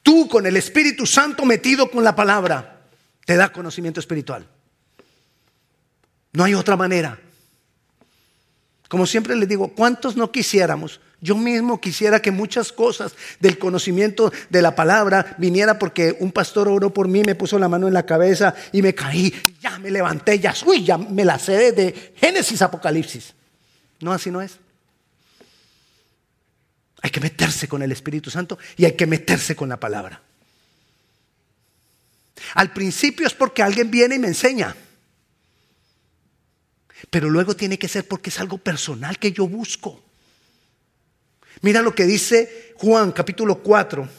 Tú 0.03 0.27
con 0.27 0.45
el 0.45 0.57
Espíritu 0.57 1.05
Santo 1.05 1.45
metido 1.45 1.89
con 1.89 2.03
la 2.03 2.15
palabra, 2.15 2.81
te 3.25 3.35
da 3.35 3.51
conocimiento 3.51 3.99
espiritual. 3.99 4.45
No 6.33 6.43
hay 6.43 6.53
otra 6.53 6.75
manera. 6.75 7.17
Como 8.87 9.07
siempre 9.07 9.35
les 9.35 9.49
digo, 9.49 9.69
¿cuántos 9.69 10.15
no 10.15 10.31
quisiéramos? 10.31 10.99
Yo 11.21 11.35
mismo 11.35 11.81
quisiera 11.81 12.21
que 12.21 12.29
muchas 12.29 12.71
cosas 12.71 13.15
del 13.39 13.57
conocimiento 13.57 14.31
de 14.49 14.61
la 14.61 14.75
palabra 14.75 15.35
viniera 15.39 15.79
porque 15.79 16.15
un 16.19 16.31
pastor 16.31 16.67
oró 16.67 16.93
por 16.93 17.07
mí, 17.07 17.23
me 17.25 17.33
puso 17.33 17.57
la 17.57 17.67
mano 17.67 17.87
en 17.87 17.93
la 17.93 18.05
cabeza 18.05 18.53
y 18.71 18.83
me 18.83 18.93
caí, 18.93 19.33
ya 19.59 19.79
me 19.79 19.89
levanté, 19.89 20.39
ya, 20.39 20.53
uy, 20.67 20.83
ya 20.83 20.99
me 20.99 21.25
la 21.25 21.39
sé 21.39 21.71
de 21.71 22.13
Génesis 22.15 22.61
Apocalipsis. 22.61 23.33
No, 24.01 24.11
así 24.11 24.29
no 24.29 24.41
es. 24.41 24.59
Hay 27.05 27.11
que 27.11 27.19
meterse 27.19 27.67
con 27.67 27.83
el 27.83 27.91
Espíritu 27.91 28.31
Santo 28.31 28.57
y 28.77 28.85
hay 28.85 28.93
que 28.93 29.05
meterse 29.05 29.55
con 29.55 29.69
la 29.69 29.79
palabra. 29.79 30.23
Al 32.55 32.73
principio 32.73 33.27
es 33.27 33.33
porque 33.35 33.61
alguien 33.61 33.91
viene 33.91 34.15
y 34.15 34.17
me 34.17 34.27
enseña. 34.27 34.75
Pero 37.11 37.29
luego 37.29 37.55
tiene 37.55 37.77
que 37.77 37.87
ser 37.87 38.07
porque 38.07 38.31
es 38.31 38.39
algo 38.39 38.57
personal 38.57 39.19
que 39.19 39.31
yo 39.31 39.47
busco. 39.47 40.03
Mira 41.61 41.83
lo 41.83 41.93
que 41.93 42.05
dice 42.05 42.73
Juan 42.77 43.11
capítulo 43.11 43.59
4, 43.61 44.09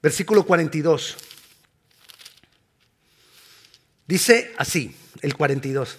versículo 0.00 0.46
42. 0.46 1.16
Dice 4.06 4.54
así, 4.58 4.94
el 5.22 5.34
42. 5.34 5.98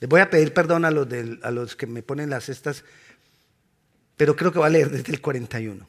Les 0.00 0.10
voy 0.10 0.20
a 0.20 0.28
pedir 0.28 0.52
perdón 0.52 0.84
a 0.84 0.90
los, 0.90 1.08
a 1.40 1.50
los 1.50 1.74
que 1.74 1.86
me 1.86 2.02
ponen 2.02 2.28
las 2.28 2.50
estas, 2.50 2.84
pero 4.16 4.36
creo 4.36 4.52
que 4.52 4.58
va 4.58 4.66
a 4.66 4.70
leer 4.70 4.90
desde 4.90 5.12
el 5.12 5.20
41. 5.20 5.86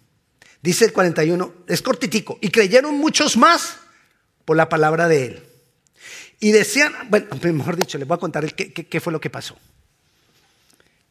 Dice 0.62 0.86
el 0.86 0.94
41, 0.94 1.54
es 1.68 1.82
cortitico, 1.82 2.38
y 2.42 2.50
creyeron 2.50 2.98
muchos 2.98 3.38
más 3.38 3.78
por 4.46 4.58
la 4.58 4.70
palabra 4.70 5.08
de 5.08 5.26
él. 5.26 5.44
Y 6.40 6.52
decían, 6.52 6.94
bueno, 7.10 7.28
mejor 7.54 7.78
dicho, 7.78 7.98
les 7.98 8.08
voy 8.08 8.16
a 8.16 8.20
contar 8.20 8.54
qué, 8.54 8.72
qué 8.72 9.00
fue 9.00 9.14
lo 9.14 9.22
que 9.22 9.30
pasó. 9.30 9.58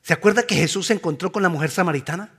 ¿Se 0.02 0.12
acuerda 0.12 0.44
que 0.44 0.54
Jesús 0.54 0.86
se 0.86 0.94
encontró 0.94 1.32
con 1.32 1.42
la 1.42 1.48
mujer 1.48 1.70
samaritana? 1.70 2.32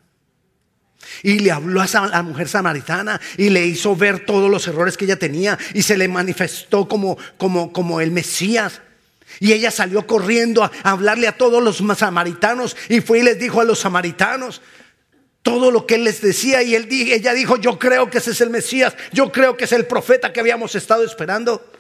Y 1.22 1.39
le 1.39 1.51
habló 1.51 1.81
a 1.81 2.07
la 2.07 2.22
mujer 2.22 2.48
samaritana 2.48 3.19
y 3.38 3.50
le 3.50 3.65
hizo 3.65 3.96
ver 3.96 4.25
todos 4.25 4.50
los 4.50 4.67
errores 4.67 4.98
que 4.98 5.05
ella 5.05 5.19
tenía 5.19 5.57
y 5.74 5.81
se 5.81 5.98
le 5.98 6.07
manifestó 6.07 6.88
como, 6.88 7.17
como, 7.38 7.72
como 7.72 8.01
el 8.01 8.12
Mesías. 8.12 8.81
Y 9.39 9.53
ella 9.53 9.72
salió 9.72 10.08
corriendo 10.08 10.63
a 10.63 10.72
hablarle 10.84 11.27
a 11.27 11.38
todos 11.38 11.63
los 11.63 11.84
samaritanos 11.98 12.75
y 12.89 13.01
fue 13.01 13.20
y 13.20 13.24
les 13.24 13.39
dijo 13.39 13.62
a 13.62 13.63
los 13.63 13.79
samaritanos 13.79 14.62
todo 15.48 15.72
lo 15.72 15.88
que 15.88 15.96
él 15.96 16.03
les 16.03 16.20
decía 16.22 16.62
y 16.62 16.75
él, 16.75 16.89
ella 16.91 17.34
dijo, 17.34 17.56
yo 17.56 17.79
creo 17.79 18.10
que 18.10 18.17
ese 18.17 18.32
es 18.32 18.41
el 18.41 18.50
Mesías, 18.50 18.96
yo 19.13 19.32
creo 19.32 19.56
que 19.56 19.63
es 19.63 19.72
el 19.72 19.86
profeta 19.86 20.34
que 20.34 20.41
habíamos 20.41 20.75
estado 20.75 21.06
esperando. 21.06 21.72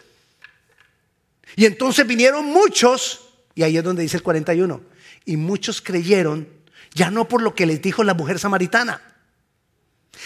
Y 1.57 1.65
entonces 1.65 2.07
vinieron 2.07 2.45
muchos, 2.45 3.27
y 3.55 3.63
ahí 3.63 3.77
es 3.77 3.83
donde 3.83 4.03
dice 4.03 4.15
el 4.15 4.23
41, 4.23 4.81
y 5.25 5.35
muchos 5.35 5.81
creyeron 5.81 6.47
ya 6.93 7.11
no 7.11 7.27
por 7.27 7.41
lo 7.41 7.53
que 7.53 7.65
les 7.65 7.81
dijo 7.81 8.05
la 8.05 8.13
mujer 8.13 8.39
samaritana, 8.39 9.01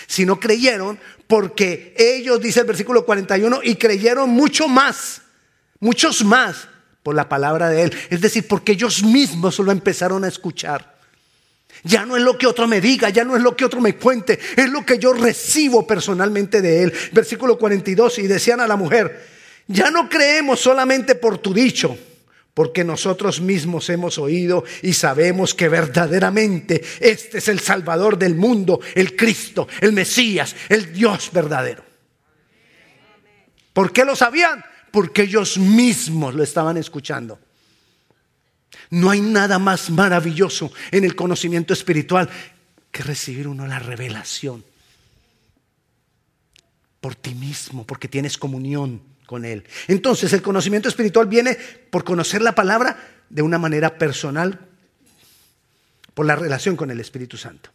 sino 0.06 0.40
creyeron 0.40 1.00
porque 1.26 1.96
ellos, 1.98 2.42
dice 2.42 2.60
el 2.60 2.68
versículo 2.68 3.06
41, 3.06 3.62
y 3.64 3.76
creyeron 3.76 4.30
mucho 4.30 4.68
más, 4.68 5.22
muchos 5.80 6.24
más 6.24 6.68
por 7.04 7.16
la 7.16 7.30
palabra 7.30 7.70
de 7.70 7.84
Él. 7.84 7.94
Es 8.10 8.22
decir, 8.22 8.48
porque 8.48 8.74
ellos 8.74 9.04
mismos 9.04 9.60
lo 9.60 9.72
empezaron 9.72 10.24
a 10.24 10.28
escuchar. 10.28 11.00
Ya 11.84 12.06
no 12.06 12.16
es 12.16 12.24
lo 12.24 12.38
que 12.38 12.48
otro 12.48 12.68
me 12.68 12.82
diga, 12.82 13.10
ya 13.10 13.24
no 13.24 13.36
es 13.36 13.42
lo 13.42 13.56
que 13.56 13.66
otro 13.66 13.82
me 13.82 13.96
cuente, 13.96 14.40
es 14.56 14.70
lo 14.70 14.86
que 14.86 15.00
yo 15.00 15.14
recibo 15.14 15.88
personalmente 15.88 16.62
de 16.62 16.84
Él. 16.84 16.94
Versículo 17.12 17.58
42, 17.58 18.20
y 18.20 18.28
decían 18.28 18.60
a 18.60 18.68
la 18.68 18.76
mujer, 18.76 19.26
ya 19.68 19.90
no 19.90 20.10
creemos 20.10 20.60
solamente 20.60 21.16
por 21.16 21.38
tu 21.38 21.54
dicho 21.54 21.98
porque 22.54 22.84
nosotros 22.84 23.40
mismos 23.40 23.90
hemos 23.90 24.18
oído 24.18 24.64
y 24.82 24.94
sabemos 24.94 25.54
que 25.54 25.70
verdaderamente 25.70 26.84
este 27.00 27.38
es 27.38 27.48
el 27.48 27.60
Salvador 27.60 28.18
del 28.18 28.36
mundo, 28.36 28.82
el 28.94 29.16
Cristo, 29.16 29.68
el 29.80 29.94
Mesías, 29.94 30.56
el 30.70 30.92
Dios 30.92 31.30
verdadero. 31.32 31.84
¿Por 33.74 33.94
qué 33.94 34.04
lo 34.04 34.16
sabían? 34.16 34.64
Porque 34.92 35.24
ellos 35.24 35.58
mismos 35.58 36.36
lo 36.36 36.44
estaban 36.44 36.78
escuchando. 36.78 37.40
No 38.90 39.10
hay 39.10 39.22
nada 39.22 39.58
más 39.58 39.90
maravilloso 39.90 40.72
en 40.92 41.06
el 41.06 41.16
conocimiento 41.16 41.74
espiritual 41.74 42.30
que 42.92 43.04
recibir 43.04 43.48
uno 43.48 43.66
la 43.68 43.80
revelación 43.80 44.64
por 47.00 47.16
ti 47.16 47.34
mismo, 47.34 47.86
porque 47.86 48.08
tienes 48.08 48.38
comunión 48.38 49.02
con 49.26 49.44
Él. 49.44 49.66
Entonces 49.88 50.32
el 50.34 50.42
conocimiento 50.42 50.88
espiritual 50.88 51.28
viene 51.28 51.56
por 51.90 52.04
conocer 52.04 52.42
la 52.42 52.54
palabra 52.54 53.24
de 53.30 53.42
una 53.42 53.58
manera 53.58 53.98
personal, 53.98 54.60
por 56.14 56.26
la 56.26 56.36
relación 56.36 56.76
con 56.76 56.92
el 56.92 57.00
Espíritu 57.00 57.38
Santo. 57.38 57.72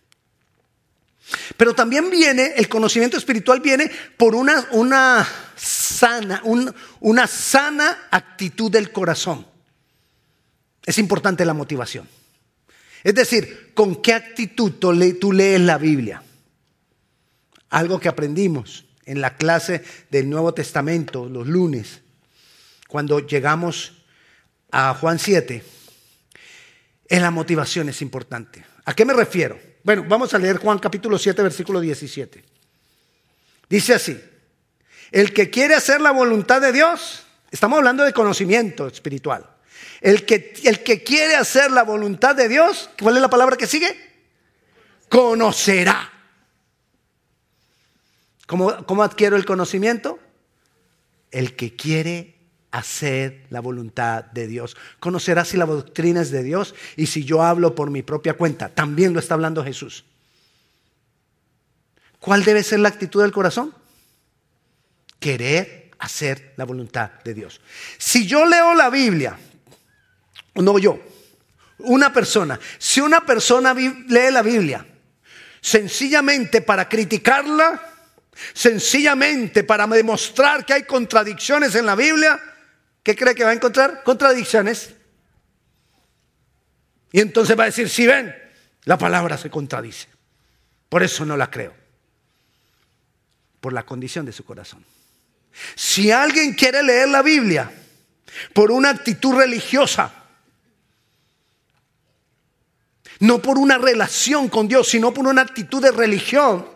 Pero 1.57 1.75
también 1.75 2.11
viene, 2.11 2.55
el 2.57 2.69
conocimiento 2.69 3.17
espiritual 3.17 3.61
viene 3.61 3.91
por 4.17 4.35
una, 4.35 4.69
una 4.73 5.27
sana, 5.57 6.43
una 7.01 7.27
sana 7.27 8.09
actitud 8.11 8.71
del 8.71 8.93
corazón. 8.93 9.47
Es 10.85 10.99
importante 10.99 11.45
la 11.45 11.55
motivación. 11.55 12.09
Es 13.03 13.15
decir, 13.15 13.73
¿con 13.75 14.03
qué 14.03 14.13
actitud 14.13 14.73
tú 14.73 14.93
lees 14.93 15.61
la 15.61 15.79
Biblia? 15.79 16.23
Algo 17.71 17.99
que 17.99 18.09
aprendimos 18.09 18.85
en 19.05 19.21
la 19.21 19.37
clase 19.37 19.83
del 20.11 20.29
Nuevo 20.29 20.53
Testamento 20.53 21.29
los 21.29 21.47
lunes, 21.47 22.01
cuando 22.89 23.21
llegamos 23.21 23.95
a 24.71 24.95
Juan 24.95 25.19
7, 25.19 25.63
en 27.09 27.23
la 27.23 27.31
motivación 27.31 27.89
es 27.89 28.03
importante. 28.03 28.65
¿A 28.85 28.95
qué 28.95 29.05
me 29.05 29.13
refiero? 29.13 29.59
Bueno, 29.87 30.05
vamos 30.09 30.35
a 30.35 30.39
leer 30.39 30.57
Juan 30.57 30.81
capítulo 30.81 31.17
7, 31.17 31.43
versículo 31.45 31.79
17. 31.79 32.43
Dice 33.71 33.95
así, 33.95 34.21
el 35.13 35.33
que 35.33 35.49
quiere 35.49 35.77
hacer 35.77 36.01
la 36.01 36.11
voluntad 36.11 36.61
de 36.61 36.73
Dios, 36.73 37.25
estamos 37.53 37.79
hablando 37.79 38.03
de 38.03 38.13
conocimiento 38.13 38.89
espiritual, 38.89 39.49
el 40.01 40.27
que, 40.27 40.55
el 40.65 40.83
que 40.83 41.05
quiere 41.05 41.37
hacer 41.37 41.71
la 41.71 41.85
voluntad 41.85 42.35
de 42.35 42.49
Dios, 42.49 42.91
¿cuál 43.01 43.15
es 43.15 43.23
la 43.23 43.31
palabra 43.31 43.57
que 43.57 43.69
sigue? 43.69 43.97
Conocerá 45.09 46.11
¿Cómo, 48.49 49.03
adquiero 49.05 49.37
el 49.37 49.45
conocimiento? 49.45 50.19
El 51.31 51.55
que 51.55 51.77
quiere 51.77 52.36
hacer 52.79 53.47
la 53.51 53.61
voluntad 53.61 54.25
de 54.25 54.47
Dios. 54.47 54.77
Conocerá 55.01 55.45
si 55.45 55.57
la 55.57 55.67
doctrina 55.67 56.21
es 56.21 56.31
de 56.31 56.43
Dios 56.43 56.75
y 56.97 57.07
si 57.07 57.25
yo 57.25 57.43
hablo 57.43 57.75
por 57.75 57.91
mi 57.91 58.03
propia 58.03 58.35
cuenta. 58.35 58.69
También 58.69 59.13
lo 59.13 59.21
está 59.21 59.35
hablando 59.35 59.65
Jesús. 59.65 60.05
¿Cuál 62.21 62.45
debe 62.45 62.63
ser 62.63 62.81
la 62.81 62.89
actitud 62.89 63.23
del 63.23 63.33
corazón? 63.33 63.75
Querer 65.19 65.91
hacer 65.99 66.53
la 66.57 66.65
voluntad 66.65 67.11
de 67.25 67.35
Dios. 67.35 67.61
Si 67.99 68.27
yo 68.27 68.45
leo 68.45 68.75
la 68.75 68.91
Biblia, 68.91 69.39
no 70.55 70.79
yo, 70.79 71.01
una 71.79 72.13
persona, 72.13 72.59
si 72.79 73.01
una 73.01 73.25
persona 73.25 73.75
lee 73.75 74.31
la 74.31 74.43
Biblia 74.43 74.87
sencillamente 75.61 76.61
para 76.61 76.89
criticarla, 76.89 77.97
Sencillamente 78.53 79.65
para 79.65 79.87
demostrar 79.87 80.65
que 80.65 80.75
hay 80.75 80.83
contradicciones 80.83 81.75
en 81.75 81.87
la 81.87 81.95
Biblia, 81.95 82.39
¿qué 83.07 83.15
cree 83.15 83.37
que 83.37 83.45
va 83.45 83.51
a 83.51 83.55
encontrar? 83.55 84.03
Contradicciones. 84.03 84.93
Y 87.13 87.21
entonces 87.21 87.57
va 87.57 87.63
a 87.63 87.67
decir, 87.67 87.89
si 87.89 88.05
ven, 88.05 88.35
la 88.83 88.99
palabra 88.99 89.39
se 89.39 89.49
contradice. 89.49 90.09
Por 90.89 91.05
eso 91.05 91.25
no 91.25 91.37
la 91.37 91.49
creo. 91.49 91.73
Por 93.61 93.73
la 93.73 93.87
condición 93.87 94.27
de 94.27 94.33
su 94.33 94.45
corazón. 94.45 94.85
Si 95.77 96.11
alguien 96.11 96.55
quiere 96.55 96.83
leer 96.83 97.09
la 97.09 97.23
Biblia 97.23 97.71
por 98.53 98.73
una 98.73 98.91
actitud 98.91 99.37
religiosa, 99.37 100.13
no 103.21 103.41
por 103.41 103.57
una 103.57 103.79
relación 103.79 104.49
con 104.49 104.67
Dios, 104.67 104.89
sino 104.89 105.15
por 105.15 105.29
una 105.29 105.43
actitud 105.43 105.81
de 105.81 105.93
religión, 105.93 106.67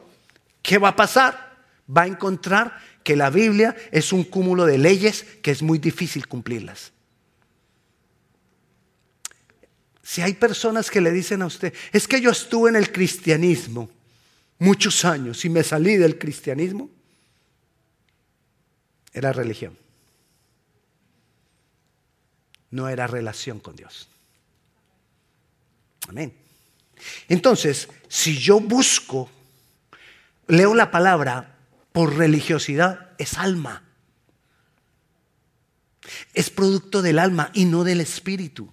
¿qué 0.62 0.79
va 0.79 0.90
a 0.90 0.97
pasar? 0.97 1.51
va 1.97 2.03
a 2.03 2.07
encontrar 2.07 2.81
que 3.03 3.17
la 3.17 3.31
Biblia 3.31 3.77
es 3.91 4.13
un 4.13 4.25
cúmulo 4.25 4.67
de 4.67 4.79
leyes 4.79 5.25
que 5.43 5.51
es 5.51 5.63
muy 5.63 5.79
difícil 5.79 6.27
cumplirlas. 6.27 6.93
Si 10.03 10.23
hay 10.23 10.35
personas 10.35 10.91
que 10.91 11.01
le 11.01 11.13
dicen 11.13 11.43
a 11.43 11.47
usted, 11.47 11.73
es 11.93 12.09
que 12.09 12.21
yo 12.21 12.31
estuve 12.31 12.69
en 12.71 12.77
el 12.77 12.91
cristianismo 12.91 13.89
muchos 14.59 15.05
años 15.05 15.45
y 15.45 15.49
me 15.49 15.63
salí 15.63 15.97
del 15.97 16.19
cristianismo, 16.19 16.91
era 19.13 19.33
religión. 19.33 19.77
No 22.71 22.89
era 22.89 23.07
relación 23.07 23.59
con 23.59 23.75
Dios. 23.75 24.09
Amén. 26.09 26.33
Entonces, 27.29 27.89
si 28.09 28.39
yo 28.39 28.61
busco, 28.61 29.31
leo 30.47 30.75
la 30.75 30.91
palabra 30.91 31.57
por 31.92 32.16
religiosidad 32.16 33.11
es 33.18 33.38
alma. 33.38 33.85
Es 36.35 36.50
producto 36.50 37.03
del 37.03 37.18
alma 37.18 37.50
y 37.55 37.64
no 37.64 37.85
del 37.85 38.00
espíritu. 38.00 38.72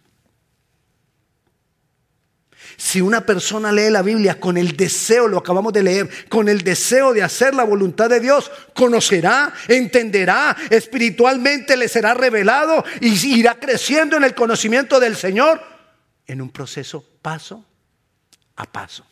Si 2.76 3.02
una 3.02 3.26
persona 3.26 3.72
lee 3.72 3.90
la 3.90 4.04
Biblia 4.04 4.40
con 4.40 4.56
el 4.56 4.78
deseo, 4.78 5.28
lo 5.28 5.40
acabamos 5.40 5.74
de 5.74 5.82
leer, 5.82 6.30
con 6.30 6.48
el 6.48 6.62
deseo 6.62 7.12
de 7.12 7.24
hacer 7.24 7.56
la 7.56 7.64
voluntad 7.64 8.08
de 8.10 8.20
Dios, 8.20 8.52
conocerá, 8.76 9.52
entenderá, 9.68 10.56
espiritualmente 10.70 11.76
le 11.76 11.88
será 11.88 12.14
revelado 12.14 12.84
y 13.02 13.40
irá 13.40 13.60
creciendo 13.60 14.16
en 14.16 14.24
el 14.24 14.36
conocimiento 14.36 15.00
del 15.00 15.16
Señor 15.16 15.60
en 16.28 16.42
un 16.42 16.52
proceso 16.52 17.04
paso 17.22 17.66
a 18.58 18.66
paso. 18.66 19.06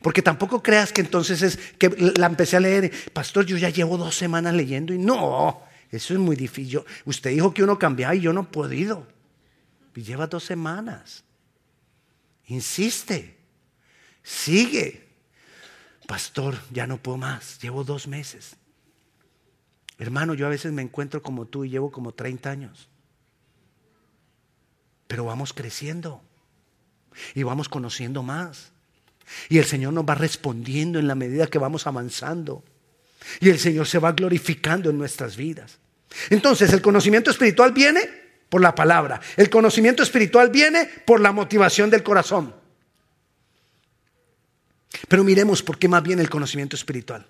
Porque 0.00 0.22
tampoco 0.22 0.62
creas 0.62 0.92
que 0.92 1.00
entonces 1.00 1.42
es 1.42 1.56
que 1.78 1.90
la 2.16 2.26
empecé 2.26 2.56
a 2.56 2.60
leer, 2.60 2.92
pastor, 3.12 3.44
yo 3.44 3.56
ya 3.56 3.68
llevo 3.68 3.98
dos 3.98 4.16
semanas 4.16 4.54
leyendo 4.54 4.94
y 4.94 4.98
no, 4.98 5.62
eso 5.90 6.14
es 6.14 6.20
muy 6.20 6.36
difícil. 6.36 6.82
usted 7.04 7.30
dijo 7.30 7.52
que 7.52 7.62
uno 7.62 7.78
cambiaba 7.78 8.14
y 8.14 8.20
yo 8.20 8.32
no 8.32 8.42
he 8.42 8.44
podido. 8.44 9.06
Lleva 9.94 10.26
dos 10.26 10.44
semanas. 10.44 11.24
Insiste, 12.46 13.36
sigue. 14.22 15.08
pastor, 16.08 16.58
ya 16.70 16.86
no 16.86 16.96
puedo 16.96 17.18
más, 17.18 17.58
llevo 17.60 17.84
dos 17.84 18.08
meses. 18.08 18.56
Hermano, 19.98 20.34
yo 20.34 20.46
a 20.46 20.50
veces 20.50 20.72
me 20.72 20.82
encuentro 20.82 21.22
como 21.22 21.46
tú 21.46 21.64
y 21.64 21.70
llevo 21.70 21.92
como 21.92 22.12
30 22.12 22.50
años. 22.50 22.88
Pero 25.06 25.24
vamos 25.24 25.52
creciendo 25.52 26.22
y 27.34 27.42
vamos 27.42 27.68
conociendo 27.68 28.22
más. 28.22 28.71
Y 29.48 29.58
el 29.58 29.64
Señor 29.64 29.92
nos 29.92 30.04
va 30.04 30.14
respondiendo 30.14 30.98
en 30.98 31.06
la 31.06 31.14
medida 31.14 31.46
que 31.46 31.58
vamos 31.58 31.86
avanzando. 31.86 32.64
Y 33.40 33.48
el 33.50 33.58
Señor 33.58 33.86
se 33.86 33.98
va 33.98 34.12
glorificando 34.12 34.90
en 34.90 34.98
nuestras 34.98 35.36
vidas. 35.36 35.78
Entonces, 36.30 36.72
el 36.72 36.82
conocimiento 36.82 37.30
espiritual 37.30 37.72
viene 37.72 38.00
por 38.48 38.60
la 38.60 38.74
palabra. 38.74 39.20
El 39.36 39.48
conocimiento 39.48 40.02
espiritual 40.02 40.50
viene 40.50 40.86
por 41.06 41.20
la 41.20 41.32
motivación 41.32 41.88
del 41.88 42.02
corazón. 42.02 42.54
Pero 45.08 45.24
miremos 45.24 45.62
por 45.62 45.78
qué 45.78 45.88
más 45.88 46.02
viene 46.02 46.22
el 46.22 46.30
conocimiento 46.30 46.76
espiritual. 46.76 47.26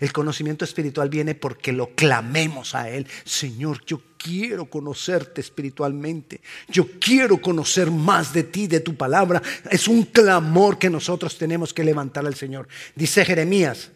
El 0.00 0.12
conocimiento 0.12 0.64
espiritual 0.64 1.08
viene 1.08 1.34
porque 1.34 1.72
lo 1.72 1.94
clamemos 1.94 2.74
a 2.74 2.88
Él. 2.90 3.06
Señor, 3.24 3.84
yo 3.84 4.00
quiero 4.16 4.66
conocerte 4.66 5.40
espiritualmente. 5.40 6.40
Yo 6.68 6.88
quiero 6.98 7.40
conocer 7.40 7.90
más 7.90 8.32
de 8.32 8.42
ti, 8.42 8.66
de 8.66 8.80
tu 8.80 8.96
palabra. 8.96 9.42
Es 9.70 9.88
un 9.88 10.04
clamor 10.04 10.78
que 10.78 10.90
nosotros 10.90 11.38
tenemos 11.38 11.72
que 11.72 11.84
levantar 11.84 12.26
al 12.26 12.34
Señor. 12.34 12.68
Dice 12.94 13.24
Jeremías, 13.24 13.90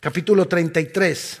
capítulo 0.00 0.48
33, 0.48 1.40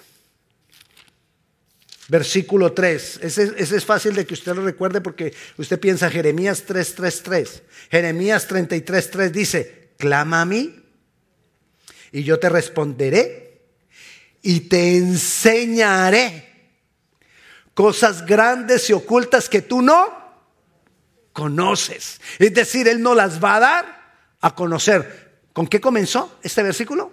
versículo 2.08 2.72
3. 2.72 3.20
Ese, 3.22 3.52
ese, 3.56 3.76
es 3.76 3.84
fácil 3.84 4.14
de 4.14 4.26
que 4.26 4.34
usted 4.34 4.54
lo 4.54 4.64
recuerde 4.64 5.00
porque 5.00 5.34
usted 5.56 5.80
piensa 5.80 6.10
Jeremías 6.10 6.64
3:33. 6.66 7.62
Jeremías 7.90 8.48
33:3 8.48 9.30
dice, 9.30 9.90
clama 9.98 10.42
a 10.42 10.44
mí 10.44 10.81
y 12.12 12.22
yo 12.22 12.38
te 12.38 12.48
responderé 12.48 13.62
y 14.42 14.60
te 14.60 14.96
enseñaré 14.96 16.52
cosas 17.74 18.26
grandes 18.26 18.88
y 18.90 18.92
ocultas 18.92 19.48
que 19.48 19.62
tú 19.62 19.80
no 19.82 20.22
conoces. 21.32 22.20
Es 22.38 22.52
decir, 22.52 22.86
Él 22.86 23.02
no 23.02 23.14
las 23.14 23.42
va 23.42 23.56
a 23.56 23.60
dar 23.60 24.14
a 24.40 24.54
conocer. 24.54 25.40
¿Con 25.52 25.66
qué 25.66 25.80
comenzó 25.80 26.38
este 26.42 26.62
versículo? 26.62 27.12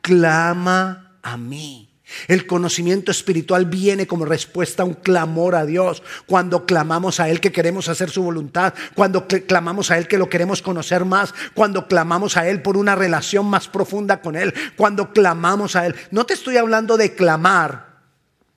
Clama 0.00 1.18
a 1.22 1.36
mí. 1.36 1.87
El 2.26 2.46
conocimiento 2.46 3.10
espiritual 3.10 3.66
viene 3.66 4.06
como 4.06 4.24
respuesta 4.24 4.82
a 4.82 4.86
un 4.86 4.94
clamor 4.94 5.54
a 5.54 5.66
Dios. 5.66 6.02
Cuando 6.26 6.64
clamamos 6.64 7.20
a 7.20 7.28
Él 7.28 7.40
que 7.40 7.52
queremos 7.52 7.88
hacer 7.88 8.10
su 8.10 8.22
voluntad, 8.22 8.74
cuando 8.94 9.26
clamamos 9.26 9.90
a 9.90 9.98
Él 9.98 10.08
que 10.08 10.18
lo 10.18 10.28
queremos 10.28 10.62
conocer 10.62 11.04
más, 11.04 11.34
cuando 11.54 11.86
clamamos 11.86 12.36
a 12.36 12.48
Él 12.48 12.62
por 12.62 12.76
una 12.76 12.94
relación 12.94 13.46
más 13.46 13.68
profunda 13.68 14.20
con 14.20 14.36
Él, 14.36 14.54
cuando 14.76 15.12
clamamos 15.12 15.76
a 15.76 15.86
Él. 15.86 15.94
No 16.10 16.24
te 16.24 16.34
estoy 16.34 16.56
hablando 16.56 16.96
de 16.96 17.14
clamar, 17.14 17.88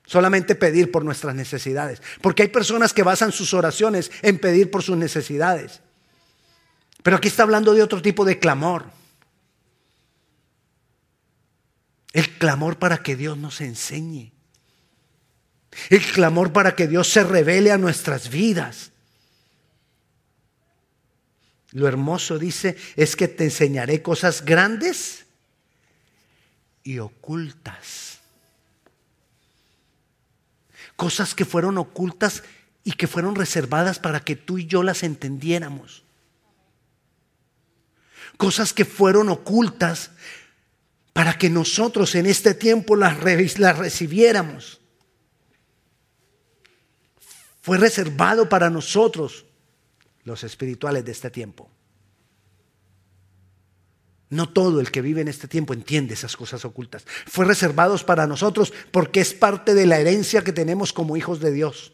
solamente 0.06 0.54
pedir 0.54 0.90
por 0.90 1.04
nuestras 1.04 1.34
necesidades, 1.34 2.02
porque 2.20 2.42
hay 2.42 2.48
personas 2.48 2.92
que 2.92 3.02
basan 3.02 3.32
sus 3.32 3.54
oraciones 3.54 4.10
en 4.22 4.38
pedir 4.38 4.70
por 4.70 4.82
sus 4.82 4.96
necesidades. 4.96 5.80
Pero 7.02 7.16
aquí 7.16 7.28
está 7.28 7.42
hablando 7.42 7.74
de 7.74 7.82
otro 7.82 8.00
tipo 8.00 8.24
de 8.24 8.38
clamor. 8.38 9.01
El 12.12 12.30
clamor 12.38 12.78
para 12.78 13.02
que 13.02 13.16
Dios 13.16 13.38
nos 13.38 13.60
enseñe. 13.60 14.32
El 15.88 16.02
clamor 16.02 16.52
para 16.52 16.76
que 16.76 16.86
Dios 16.86 17.08
se 17.08 17.24
revele 17.24 17.72
a 17.72 17.78
nuestras 17.78 18.28
vidas. 18.28 18.92
Lo 21.70 21.88
hermoso 21.88 22.38
dice 22.38 22.76
es 22.96 23.16
que 23.16 23.28
te 23.28 23.44
enseñaré 23.44 24.02
cosas 24.02 24.44
grandes 24.44 25.24
y 26.84 26.98
ocultas. 26.98 28.18
Cosas 30.96 31.34
que 31.34 31.46
fueron 31.46 31.78
ocultas 31.78 32.42
y 32.84 32.92
que 32.92 33.06
fueron 33.06 33.34
reservadas 33.34 33.98
para 33.98 34.20
que 34.20 34.36
tú 34.36 34.58
y 34.58 34.66
yo 34.66 34.82
las 34.82 35.02
entendiéramos. 35.02 36.02
Cosas 38.36 38.74
que 38.74 38.84
fueron 38.84 39.30
ocultas 39.30 40.10
para 41.12 41.36
que 41.36 41.50
nosotros 41.50 42.14
en 42.14 42.26
este 42.26 42.54
tiempo 42.54 42.96
las, 42.96 43.18
recibiéramos. 43.20 44.80
Fue 47.60 47.78
reservado 47.78 48.48
para 48.48 48.70
nosotros, 48.70 49.46
los 50.24 50.42
espirituales 50.42 51.04
de 51.04 51.12
este 51.12 51.30
tiempo. 51.30 51.70
No 54.30 54.48
todo 54.48 54.80
el 54.80 54.90
que 54.90 55.02
vive 55.02 55.20
en 55.20 55.28
este 55.28 55.46
tiempo 55.46 55.74
entiende 55.74 56.14
esas 56.14 56.36
cosas 56.36 56.64
ocultas. 56.64 57.04
Fue 57.26 57.44
reservado 57.44 57.96
para 57.98 58.26
nosotros 58.26 58.72
porque 58.90 59.20
es 59.20 59.34
parte 59.34 59.74
de 59.74 59.84
la 59.84 59.98
herencia 59.98 60.42
que 60.42 60.52
tenemos 60.52 60.92
como 60.92 61.18
hijos 61.18 61.38
de 61.40 61.52
Dios. 61.52 61.91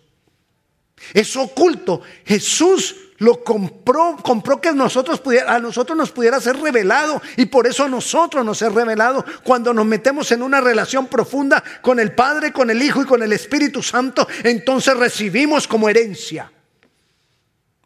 Es 1.15 1.37
oculto. 1.37 2.03
Jesús 2.25 2.97
lo 3.19 3.43
compró, 3.43 4.17
compró 4.23 4.61
que 4.61 4.73
nosotros 4.73 5.21
a 5.47 5.59
nosotros 5.59 5.99
nos 5.99 6.13
pudiera 6.13 6.41
ser 6.41 6.57
revelado 6.57 7.21
y 7.37 7.47
por 7.47 7.67
eso 7.67 7.85
a 7.85 7.89
nosotros 7.89 8.45
nos 8.45 8.63
es 8.63 8.73
revelado 8.73 9.25
cuando 9.43 9.75
nos 9.75 9.87
metemos 9.87 10.31
en 10.33 10.43
una 10.43 10.61
relación 10.61 11.09
profunda 11.09 11.63
con 11.83 11.99
el 11.99 12.15
Padre, 12.15 12.53
con 12.53 12.71
el 12.71 12.81
Hijo 12.81 13.03
y 13.03 13.07
con 13.07 13.23
el 13.23 13.33
Espíritu 13.33 13.83
Santo, 13.83 14.27
entonces 14.45 14.97
recibimos 14.97 15.67
como 15.67 15.89
herencia 15.89 16.53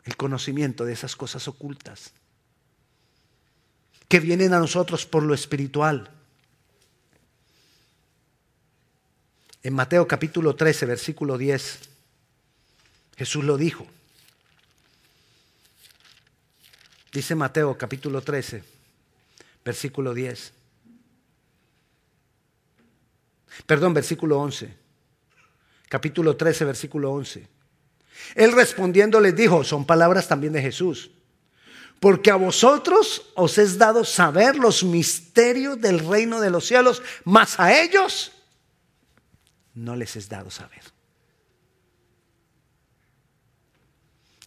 el 0.05 0.17
conocimiento 0.17 0.85
de 0.85 0.93
esas 0.93 1.17
cosas 1.17 1.49
ocultas 1.49 2.13
que 4.09 4.21
vienen 4.21 4.53
a 4.53 4.59
nosotros 4.59 5.07
por 5.07 5.23
lo 5.23 5.33
espiritual. 5.33 6.11
En 9.63 9.73
Mateo 9.73 10.07
capítulo 10.07 10.55
13, 10.55 10.85
versículo 10.85 11.39
10, 11.39 11.92
Jesús 13.23 13.45
lo 13.45 13.57
dijo. 13.57 13.87
Dice 17.13 17.37
Mateo 17.37 17.79
capítulo 17.79 18.21
13, 18.21 18.65
versículo 19.65 20.13
10. 20.13 20.53
Perdón, 23.65 23.95
versículo 23.95 24.41
11. 24.41 24.75
Capítulo 25.89 26.37
13, 26.37 26.65
versículo 26.65 27.13
11. 27.13 27.47
Él 28.35 28.51
respondiendo 28.51 29.21
les 29.21 29.37
dijo, 29.37 29.63
son 29.63 29.87
palabras 29.87 30.27
también 30.27 30.53
de 30.55 30.61
Jesús, 30.61 31.13
porque 32.01 32.33
a 32.33 32.35
vosotros 32.35 33.31
os 33.37 33.57
es 33.57 33.79
dado 33.79 34.05
saber 34.05 34.57
los 34.57 34.83
misterios 34.83 35.81
del 35.81 36.01
reino 36.01 36.41
de 36.41 36.51
los 36.51 36.67
cielos, 36.67 37.01
mas 37.23 37.61
a 37.61 37.81
ellos 37.81 38.33
no 39.75 39.95
les 39.95 40.17
es 40.17 40.29
dado 40.29 40.51
saber. 40.51 40.92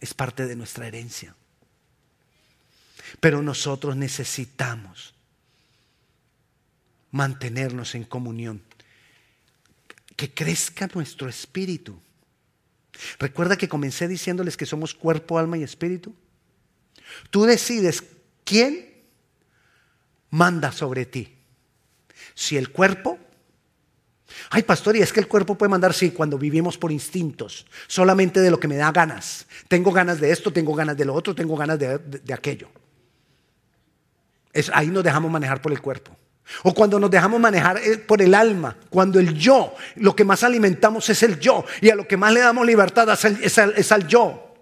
Es 0.06 0.14
parte 0.14 0.46
de 0.46 0.54
nuestra 0.54 0.86
herencia. 0.86 1.34
Pero 3.18 3.42
nosotros 3.42 3.96
necesitamos 3.96 5.14
mantenernos 7.10 7.96
en 7.96 8.04
comunión. 8.04 8.62
Que 10.14 10.32
crezca 10.32 10.88
nuestro 10.94 11.28
espíritu. 11.28 12.00
Recuerda 13.18 13.58
que 13.58 13.68
comencé 13.68 14.06
diciéndoles 14.06 14.56
que 14.56 14.64
somos 14.64 14.94
cuerpo, 14.94 15.40
alma 15.40 15.58
y 15.58 15.64
espíritu. 15.64 16.14
Tú 17.30 17.42
decides 17.42 18.04
quién 18.44 19.02
manda 20.30 20.70
sobre 20.70 21.04
ti. 21.04 21.34
Si 22.36 22.56
el 22.56 22.70
cuerpo 22.70 23.18
Ay, 24.50 24.62
pastor, 24.62 24.96
y 24.96 25.02
es 25.02 25.12
que 25.12 25.20
el 25.20 25.28
cuerpo 25.28 25.56
puede 25.56 25.70
mandar, 25.70 25.94
sí, 25.94 26.10
cuando 26.10 26.36
vivimos 26.38 26.76
por 26.76 26.92
instintos, 26.92 27.66
solamente 27.86 28.40
de 28.40 28.50
lo 28.50 28.58
que 28.58 28.68
me 28.68 28.76
da 28.76 28.90
ganas. 28.92 29.46
Tengo 29.68 29.92
ganas 29.92 30.20
de 30.20 30.30
esto, 30.30 30.52
tengo 30.52 30.74
ganas 30.74 30.96
de 30.96 31.04
lo 31.04 31.14
otro, 31.14 31.34
tengo 31.34 31.56
ganas 31.56 31.78
de, 31.78 31.98
de 31.98 32.34
aquello 32.34 32.68
ahí 34.72 34.88
nos 34.88 35.04
dejamos 35.04 35.30
manejar 35.30 35.60
por 35.60 35.72
el 35.72 35.80
cuerpo. 35.80 36.16
O 36.62 36.72
cuando 36.72 37.00
nos 37.00 37.10
dejamos 37.10 37.40
manejar 37.40 37.78
eh, 37.78 37.98
por 37.98 38.22
el 38.22 38.34
alma, 38.34 38.76
cuando 38.88 39.18
el 39.18 39.34
yo, 39.34 39.74
lo 39.96 40.14
que 40.14 40.24
más 40.24 40.44
alimentamos 40.44 41.08
es 41.10 41.22
el 41.22 41.40
yo, 41.40 41.64
y 41.80 41.90
a 41.90 41.96
lo 41.96 42.06
que 42.06 42.16
más 42.16 42.32
le 42.32 42.40
damos 42.40 42.64
libertad 42.64 43.08
es 43.42 43.92
al, 43.92 44.06
yo. 44.06 44.54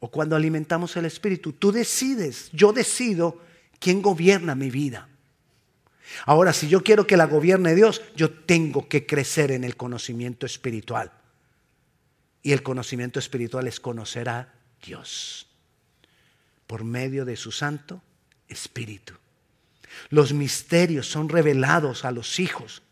O 0.00 0.10
cuando 0.10 0.34
alimentamos 0.36 0.96
el 0.96 1.04
espíritu, 1.04 1.52
tú 1.52 1.70
decides, 1.70 2.48
yo 2.52 2.72
decido 2.72 3.40
quién 3.78 4.00
gobierna 4.00 4.54
mi 4.54 4.70
vida. 4.70 5.08
Ahora, 6.24 6.52
si 6.52 6.68
yo 6.68 6.82
quiero 6.82 7.06
que 7.06 7.16
la 7.16 7.26
gobierne 7.26 7.74
Dios, 7.74 8.02
yo 8.14 8.30
tengo 8.30 8.88
que 8.88 9.06
crecer 9.06 9.50
en 9.50 9.64
el 9.64 9.76
conocimiento 9.76 10.46
espiritual. 10.46 11.12
Y 12.42 12.52
el 12.52 12.62
conocimiento 12.62 13.18
espiritual 13.18 13.66
es 13.66 13.80
conocer 13.80 14.28
a 14.28 14.54
Dios 14.84 15.48
por 16.66 16.84
medio 16.84 17.24
de 17.24 17.36
su 17.36 17.50
santo 17.52 18.02
espíritu. 18.48 19.14
Los 20.10 20.32
misterios 20.32 21.08
son 21.08 21.28
revelados 21.28 22.04
a 22.04 22.12
los 22.12 22.38
hijos. 22.38 22.82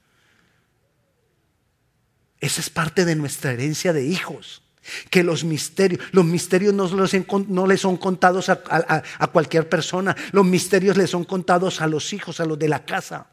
Esa 2.40 2.60
es 2.60 2.70
parte 2.70 3.04
de 3.04 3.14
nuestra 3.14 3.52
herencia 3.52 3.92
de 3.92 4.04
hijos. 4.04 4.63
Que 5.10 5.22
los 5.22 5.44
misterios, 5.44 6.02
los 6.12 6.24
misterios 6.24 6.74
no, 6.74 7.66
les 7.66 7.80
son 7.80 7.96
contados 7.96 8.48
a, 8.48 8.62
a 9.18 9.26
cualquier 9.28 9.68
persona, 9.68 10.16
los 10.32 10.44
misterios 10.44 10.96
les 10.96 11.10
son 11.10 11.24
contados 11.24 11.80
a 11.80 11.86
los 11.86 12.12
hijos, 12.12 12.40
a 12.40 12.44
los 12.44 12.58
de 12.58 12.68
la 12.68 12.84
casa. 12.84 13.26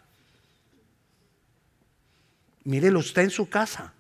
Mírelo 2.64 3.00
usted 3.00 3.24
en 3.24 3.32
su 3.32 3.50
casa. 3.50 3.94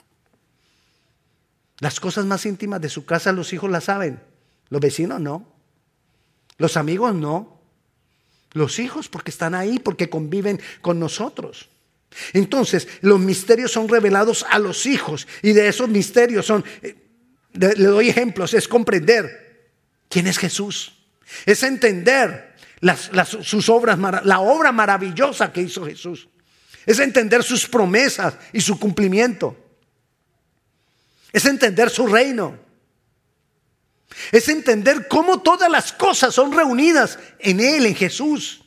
Las 1.81 1.99
cosas 1.99 2.25
más 2.25 2.45
íntimas 2.45 2.79
de 2.79 2.89
su 2.89 3.05
casa 3.05 3.31
los 3.31 3.53
hijos 3.53 3.69
las 3.69 3.85
saben, 3.85 4.21
los 4.69 4.79
vecinos 4.79 5.19
no, 5.19 5.47
los 6.59 6.77
amigos 6.77 7.15
no, 7.15 7.59
los 8.53 8.77
hijos 8.77 9.09
porque 9.09 9.31
están 9.31 9.55
ahí, 9.55 9.79
porque 9.79 10.07
conviven 10.07 10.61
con 10.81 10.99
nosotros. 10.99 11.69
Entonces, 12.33 12.87
los 13.01 13.19
misterios 13.19 13.71
son 13.71 13.89
revelados 13.89 14.45
a 14.49 14.59
los 14.59 14.85
hijos 14.85 15.27
y 15.41 15.53
de 15.53 15.67
esos 15.67 15.89
misterios 15.89 16.45
son, 16.45 16.63
le 17.53 17.75
doy 17.75 18.09
ejemplos, 18.09 18.53
es 18.53 18.67
comprender 18.67 19.69
quién 20.09 20.27
es 20.27 20.37
Jesús, 20.37 20.93
es 21.45 21.63
entender 21.63 22.55
sus 23.25 23.69
obras, 23.69 23.97
la 24.25 24.39
obra 24.39 24.71
maravillosa 24.71 25.51
que 25.51 25.61
hizo 25.61 25.85
Jesús, 25.85 26.27
es 26.85 26.99
entender 26.99 27.43
sus 27.43 27.67
promesas 27.67 28.35
y 28.53 28.61
su 28.61 28.79
cumplimiento, 28.79 29.57
es 31.31 31.45
entender 31.45 31.89
su 31.89 32.07
reino, 32.07 32.57
es 34.31 34.49
entender 34.49 35.07
cómo 35.07 35.41
todas 35.41 35.69
las 35.69 35.93
cosas 35.93 36.33
son 36.33 36.51
reunidas 36.51 37.17
en 37.39 37.59
Él, 37.59 37.85
en 37.85 37.95
Jesús. 37.95 38.61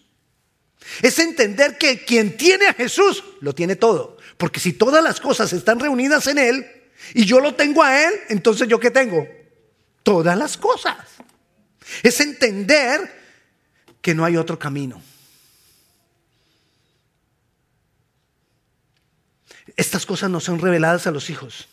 Es 1.03 1.19
entender 1.19 1.79
que 1.79 2.05
quien 2.05 2.37
tiene 2.37 2.67
a 2.67 2.75
Jesús 2.75 3.25
lo 3.41 3.55
tiene 3.55 3.77
todo. 3.77 4.19
Porque 4.37 4.61
si 4.61 4.73
todas 4.73 5.03
las 5.03 5.21
cosas 5.21 5.53
están 5.53 5.81
reunidas 5.81 6.27
en 6.27 6.39
Él 6.39 6.67
y 7.13 7.25
yo 7.25 7.41
lo 7.41 7.55
tengo 7.55 7.83
a 7.83 8.05
Él, 8.05 8.13
entonces 8.29 8.69
yo 8.69 8.81
qué 8.81 8.91
tengo? 8.91 9.27
Todas 10.03 10.37
las 10.39 10.57
cosas. 10.57 10.97
Es 12.03 12.21
entender 12.21 13.23
que 14.01 14.15
no 14.15 14.25
hay 14.25 14.37
otro 14.37 14.59
camino. 14.59 15.03
Estas 19.77 20.07
cosas 20.07 20.31
no 20.31 20.41
son 20.41 20.61
reveladas 20.61 21.07
a 21.07 21.11
los 21.11 21.31
hijos. 21.31 21.69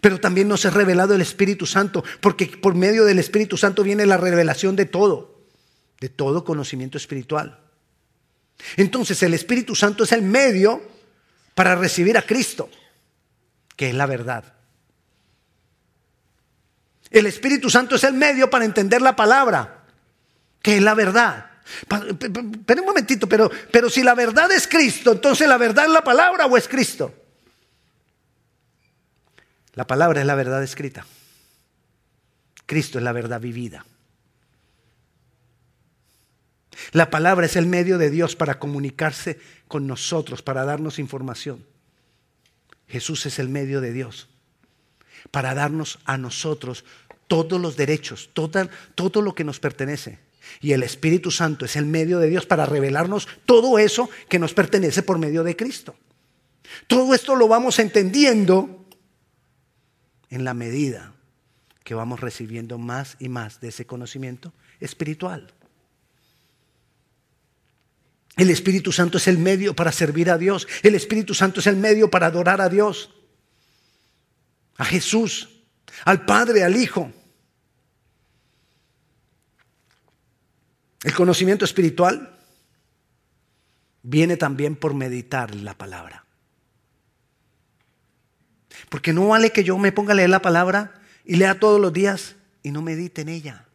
Pero 0.00 0.20
también 0.20 0.48
nos 0.48 0.64
es 0.64 0.72
revelado 0.72 1.14
el 1.14 1.20
Espíritu 1.20 1.66
Santo, 1.66 2.04
porque 2.20 2.46
por 2.46 2.74
medio 2.74 3.04
del 3.04 3.18
Espíritu 3.18 3.56
Santo 3.56 3.82
viene 3.82 4.06
la 4.06 4.16
revelación 4.16 4.76
de 4.76 4.84
todo 4.84 5.38
de 6.00 6.08
todo 6.08 6.44
conocimiento 6.44 6.98
espiritual. 6.98 7.58
Entonces 8.76 9.22
el 9.22 9.34
Espíritu 9.34 9.74
Santo 9.74 10.04
es 10.04 10.12
el 10.12 10.22
medio 10.22 10.82
para 11.54 11.74
recibir 11.74 12.16
a 12.16 12.22
Cristo, 12.22 12.70
que 13.78 13.90
es 13.90 13.94
la 13.94 14.06
verdad. 14.06 14.42
El 17.10 17.26
Espíritu 17.26 17.70
Santo 17.70 17.94
es 17.94 18.02
el 18.02 18.12
medio 18.12 18.50
para 18.50 18.64
entender 18.64 19.00
la 19.00 19.14
palabra, 19.14 19.84
que 20.60 20.78
es 20.78 20.82
la 20.82 20.94
verdad. 20.94 21.52
Espera 21.88 22.80
un 22.80 22.86
momentito, 22.86 23.28
pero, 23.28 23.48
pero 23.70 23.88
si 23.88 24.02
la 24.02 24.16
verdad 24.16 24.50
es 24.50 24.66
Cristo, 24.66 25.12
entonces 25.12 25.46
la 25.46 25.56
verdad 25.56 25.84
es 25.84 25.92
la 25.92 26.02
palabra 26.02 26.46
o 26.46 26.56
es 26.56 26.66
Cristo. 26.66 27.14
La 29.74 29.86
palabra 29.86 30.20
es 30.20 30.26
la 30.26 30.34
verdad 30.34 30.60
escrita. 30.64 31.06
Cristo 32.66 32.98
es 32.98 33.04
la 33.04 33.12
verdad 33.12 33.40
vivida. 33.40 33.86
La 36.90 37.10
palabra 37.10 37.46
es 37.46 37.54
el 37.54 37.66
medio 37.66 37.96
de 37.96 38.10
Dios 38.10 38.34
para 38.34 38.58
comunicarse 38.58 39.38
con 39.68 39.86
nosotros, 39.86 40.42
para 40.42 40.64
darnos 40.64 40.98
información. 40.98 41.64
Jesús 42.88 43.26
es 43.26 43.38
el 43.38 43.48
medio 43.48 43.80
de 43.80 43.92
Dios 43.92 44.28
para 45.30 45.54
darnos 45.54 45.98
a 46.04 46.16
nosotros 46.16 46.84
todos 47.26 47.60
los 47.60 47.76
derechos, 47.76 48.30
todo, 48.32 48.68
todo 48.94 49.22
lo 49.22 49.34
que 49.34 49.44
nos 49.44 49.60
pertenece. 49.60 50.18
Y 50.60 50.72
el 50.72 50.82
Espíritu 50.82 51.30
Santo 51.30 51.66
es 51.66 51.76
el 51.76 51.84
medio 51.84 52.18
de 52.18 52.28
Dios 52.28 52.46
para 52.46 52.64
revelarnos 52.64 53.28
todo 53.44 53.78
eso 53.78 54.08
que 54.28 54.38
nos 54.38 54.54
pertenece 54.54 55.02
por 55.02 55.18
medio 55.18 55.44
de 55.44 55.56
Cristo. 55.56 55.94
Todo 56.86 57.14
esto 57.14 57.36
lo 57.36 57.48
vamos 57.48 57.78
entendiendo 57.78 58.86
en 60.30 60.44
la 60.44 60.54
medida 60.54 61.14
que 61.84 61.94
vamos 61.94 62.20
recibiendo 62.20 62.78
más 62.78 63.16
y 63.18 63.28
más 63.28 63.60
de 63.60 63.68
ese 63.68 63.86
conocimiento 63.86 64.52
espiritual. 64.80 65.52
El 68.38 68.50
Espíritu 68.50 68.92
Santo 68.92 69.18
es 69.18 69.26
el 69.26 69.36
medio 69.36 69.74
para 69.74 69.90
servir 69.90 70.30
a 70.30 70.38
Dios. 70.38 70.68
El 70.84 70.94
Espíritu 70.94 71.34
Santo 71.34 71.58
es 71.58 71.66
el 71.66 71.76
medio 71.76 72.08
para 72.08 72.28
adorar 72.28 72.60
a 72.60 72.68
Dios, 72.68 73.10
a 74.76 74.84
Jesús, 74.84 75.48
al 76.04 76.24
Padre, 76.24 76.62
al 76.62 76.76
Hijo. 76.76 77.12
El 81.02 81.14
conocimiento 81.14 81.64
espiritual 81.64 82.38
viene 84.04 84.36
también 84.36 84.76
por 84.76 84.94
meditar 84.94 85.52
la 85.56 85.76
palabra. 85.76 86.24
Porque 88.88 89.12
no 89.12 89.26
vale 89.26 89.50
que 89.50 89.64
yo 89.64 89.76
me 89.78 89.90
ponga 89.90 90.12
a 90.12 90.16
leer 90.16 90.30
la 90.30 90.42
palabra 90.42 91.02
y 91.24 91.34
lea 91.34 91.58
todos 91.58 91.80
los 91.80 91.92
días 91.92 92.36
y 92.62 92.70
no 92.70 92.82
medite 92.82 93.22
en 93.22 93.30
ella. 93.30 93.66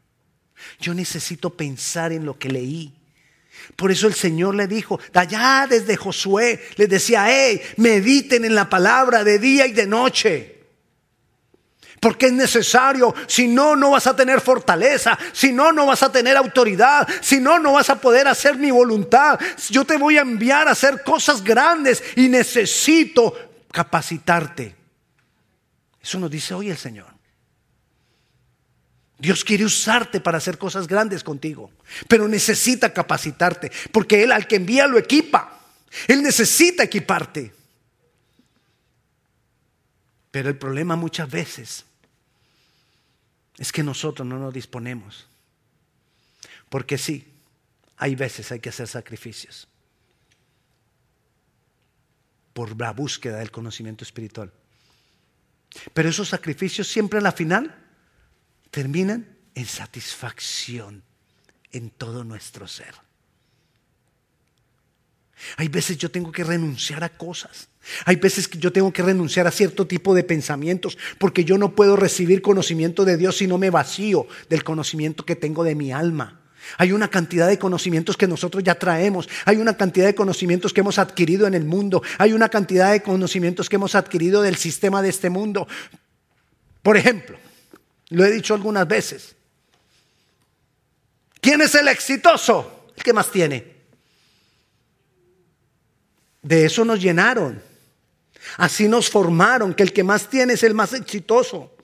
Yo 0.80 0.94
necesito 0.94 1.50
pensar 1.50 2.14
en 2.14 2.26
lo 2.26 2.40
que 2.40 2.48
leí. 2.48 3.03
Por 3.76 3.92
eso 3.92 4.08
el 4.08 4.14
Señor 4.14 4.56
le 4.56 4.68
dijo, 4.68 5.00
allá 5.14 5.66
desde 5.70 5.96
Josué, 5.96 6.68
les 6.76 6.90
decía, 6.90 7.26
hey, 7.28 7.62
mediten 7.78 8.46
en 8.46 8.56
la 8.56 8.70
palabra 8.70 9.24
de 9.24 9.40
día 9.40 9.66
y 9.68 9.72
de 9.72 9.88
noche. 9.88 10.54
Porque 12.00 12.26
es 12.26 12.34
necesario, 12.34 13.16
si 13.28 13.48
no, 13.48 13.78
no 13.78 13.92
vas 13.92 14.08
a 14.08 14.16
tener 14.16 14.42
fortaleza, 14.42 15.18
si 15.32 15.54
no, 15.54 15.72
no 15.72 15.86
vas 15.86 16.04
a 16.04 16.12
tener 16.12 16.36
autoridad, 16.36 17.08
si 17.22 17.40
no, 17.40 17.60
no 17.60 17.74
vas 17.74 17.90
a 17.90 18.02
poder 18.02 18.28
hacer 18.28 18.58
mi 18.58 18.72
voluntad. 18.72 19.40
Yo 19.70 19.86
te 19.86 19.96
voy 19.96 20.18
a 20.18 20.22
enviar 20.22 20.68
a 20.68 20.72
hacer 20.72 21.02
cosas 21.02 21.42
grandes 21.42 22.04
y 22.18 22.28
necesito 22.28 23.34
capacitarte. 23.72 24.76
Eso 26.02 26.20
nos 26.20 26.30
dice 26.30 26.54
hoy 26.54 26.70
el 26.70 26.78
Señor. 26.78 27.13
Dios 29.18 29.44
quiere 29.44 29.66
usarte 29.66 30.20
para 30.20 30.38
hacer 30.38 30.58
cosas 30.58 30.88
grandes 30.88 31.24
contigo, 31.24 31.72
pero 32.08 32.28
necesita 32.28 32.94
capacitarte, 32.94 33.72
porque 33.92 34.24
Él 34.24 34.32
al 34.32 34.48
que 34.48 34.58
envía 34.58 34.88
lo 34.88 34.98
equipa. 34.98 35.62
Él 36.08 36.24
necesita 36.24 36.84
equiparte. 36.84 37.54
Pero 40.32 40.50
el 40.50 40.58
problema 40.58 40.96
muchas 40.96 41.30
veces 41.30 41.86
es 43.58 43.72
que 43.72 43.84
nosotros 43.84 44.28
no 44.28 44.40
nos 44.40 44.54
disponemos. 44.54 45.28
Porque 46.70 46.98
sí, 46.98 47.32
hay 47.98 48.16
veces 48.16 48.52
hay 48.52 48.60
que 48.60 48.70
hacer 48.70 48.88
sacrificios 48.88 49.68
por 52.54 52.80
la 52.80 52.92
búsqueda 52.92 53.38
del 53.38 53.52
conocimiento 53.52 54.04
espiritual. 54.04 54.52
Pero 55.94 56.10
esos 56.10 56.30
sacrificios 56.30 56.88
siempre 56.88 57.20
a 57.20 57.22
la 57.22 57.32
final 57.32 57.83
terminan 58.74 59.28
en 59.54 59.68
satisfacción 59.68 61.04
en 61.72 61.92
todo 61.92 62.24
nuestro 62.24 62.68
ser. 62.68 62.96
Hay 65.58 65.68
veces 65.68 66.00
yo 66.00 66.10
tengo 66.10 66.32
que 66.32 66.44
renunciar 66.44 67.04
a 67.04 67.10
cosas. 67.10 67.70
Hay 68.06 68.16
veces 68.16 68.48
que 68.48 68.58
yo 68.58 68.74
tengo 68.74 68.92
que 68.92 69.04
renunciar 69.04 69.46
a 69.46 69.52
cierto 69.52 69.86
tipo 69.86 70.16
de 70.16 70.24
pensamientos 70.24 70.98
porque 71.20 71.46
yo 71.46 71.60
no 71.60 71.76
puedo 71.76 71.96
recibir 71.96 72.42
conocimiento 72.42 73.06
de 73.06 73.16
Dios 73.16 73.38
si 73.38 73.46
no 73.46 73.60
me 73.60 73.70
vacío 73.70 74.26
del 74.50 74.64
conocimiento 74.64 75.24
que 75.24 75.36
tengo 75.36 75.64
de 75.64 75.76
mi 75.76 75.92
alma. 75.92 76.42
Hay 76.80 76.94
una 76.94 77.10
cantidad 77.10 77.48
de 77.48 77.60
conocimientos 77.60 78.18
que 78.18 78.28
nosotros 78.28 78.64
ya 78.64 78.74
traemos. 78.74 79.30
Hay 79.46 79.58
una 79.58 79.78
cantidad 79.78 80.08
de 80.08 80.16
conocimientos 80.16 80.74
que 80.74 80.82
hemos 80.82 80.98
adquirido 80.98 81.46
en 81.46 81.54
el 81.54 81.66
mundo. 81.66 82.02
Hay 82.18 82.34
una 82.34 82.50
cantidad 82.50 82.92
de 82.92 83.04
conocimientos 83.04 83.70
que 83.70 83.76
hemos 83.76 83.94
adquirido 83.94 84.42
del 84.42 84.56
sistema 84.56 85.04
de 85.04 85.10
este 85.10 85.30
mundo. 85.30 85.68
Por 86.82 86.98
ejemplo, 86.98 87.38
lo 88.14 88.24
he 88.24 88.32
dicho 88.32 88.54
algunas 88.54 88.88
veces. 88.88 89.36
¿Quién 91.42 91.62
es 91.62 91.76
el 91.76 91.88
exitoso? 91.88 92.92
El 92.96 93.04
que 93.04 93.12
más 93.12 93.32
tiene. 93.32 93.74
De 96.42 96.66
eso 96.66 96.86
nos 96.86 97.02
llenaron. 97.02 97.62
Así 98.58 98.88
nos 98.88 99.10
formaron, 99.10 99.74
que 99.74 99.84
el 99.84 99.94
que 99.94 100.04
más 100.04 100.30
tiene 100.30 100.54
es 100.54 100.64
el 100.64 100.74
más 100.74 100.94
exitoso. 100.94 101.76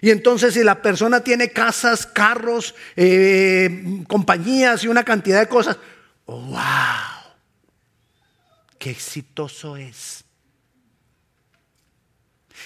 Y 0.00 0.10
entonces 0.10 0.54
si 0.54 0.64
la 0.64 0.80
persona 0.80 1.20
tiene 1.22 1.50
casas, 1.50 2.06
carros, 2.06 2.74
eh, 2.96 4.02
compañías 4.08 4.84
y 4.84 4.88
una 4.88 5.04
cantidad 5.04 5.40
de 5.40 5.48
cosas, 5.48 5.76
wow, 6.26 6.56
qué 8.78 8.90
exitoso 8.90 9.76
es. 9.76 10.24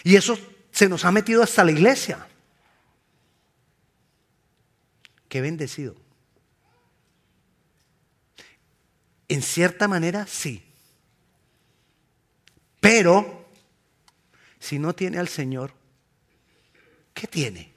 Y 0.04 0.16
eso 0.16 0.38
se 0.70 0.88
nos 0.88 1.04
ha 1.04 1.10
metido 1.10 1.42
hasta 1.42 1.64
la 1.64 1.72
iglesia. 1.72 2.26
Qué 5.30 5.40
bendecido. 5.40 5.94
En 9.28 9.42
cierta 9.42 9.86
manera, 9.86 10.26
sí. 10.26 10.60
Pero, 12.80 13.46
si 14.58 14.80
no 14.80 14.92
tiene 14.92 15.18
al 15.18 15.28
Señor, 15.28 15.72
¿qué 17.14 17.28
tiene? 17.28 17.72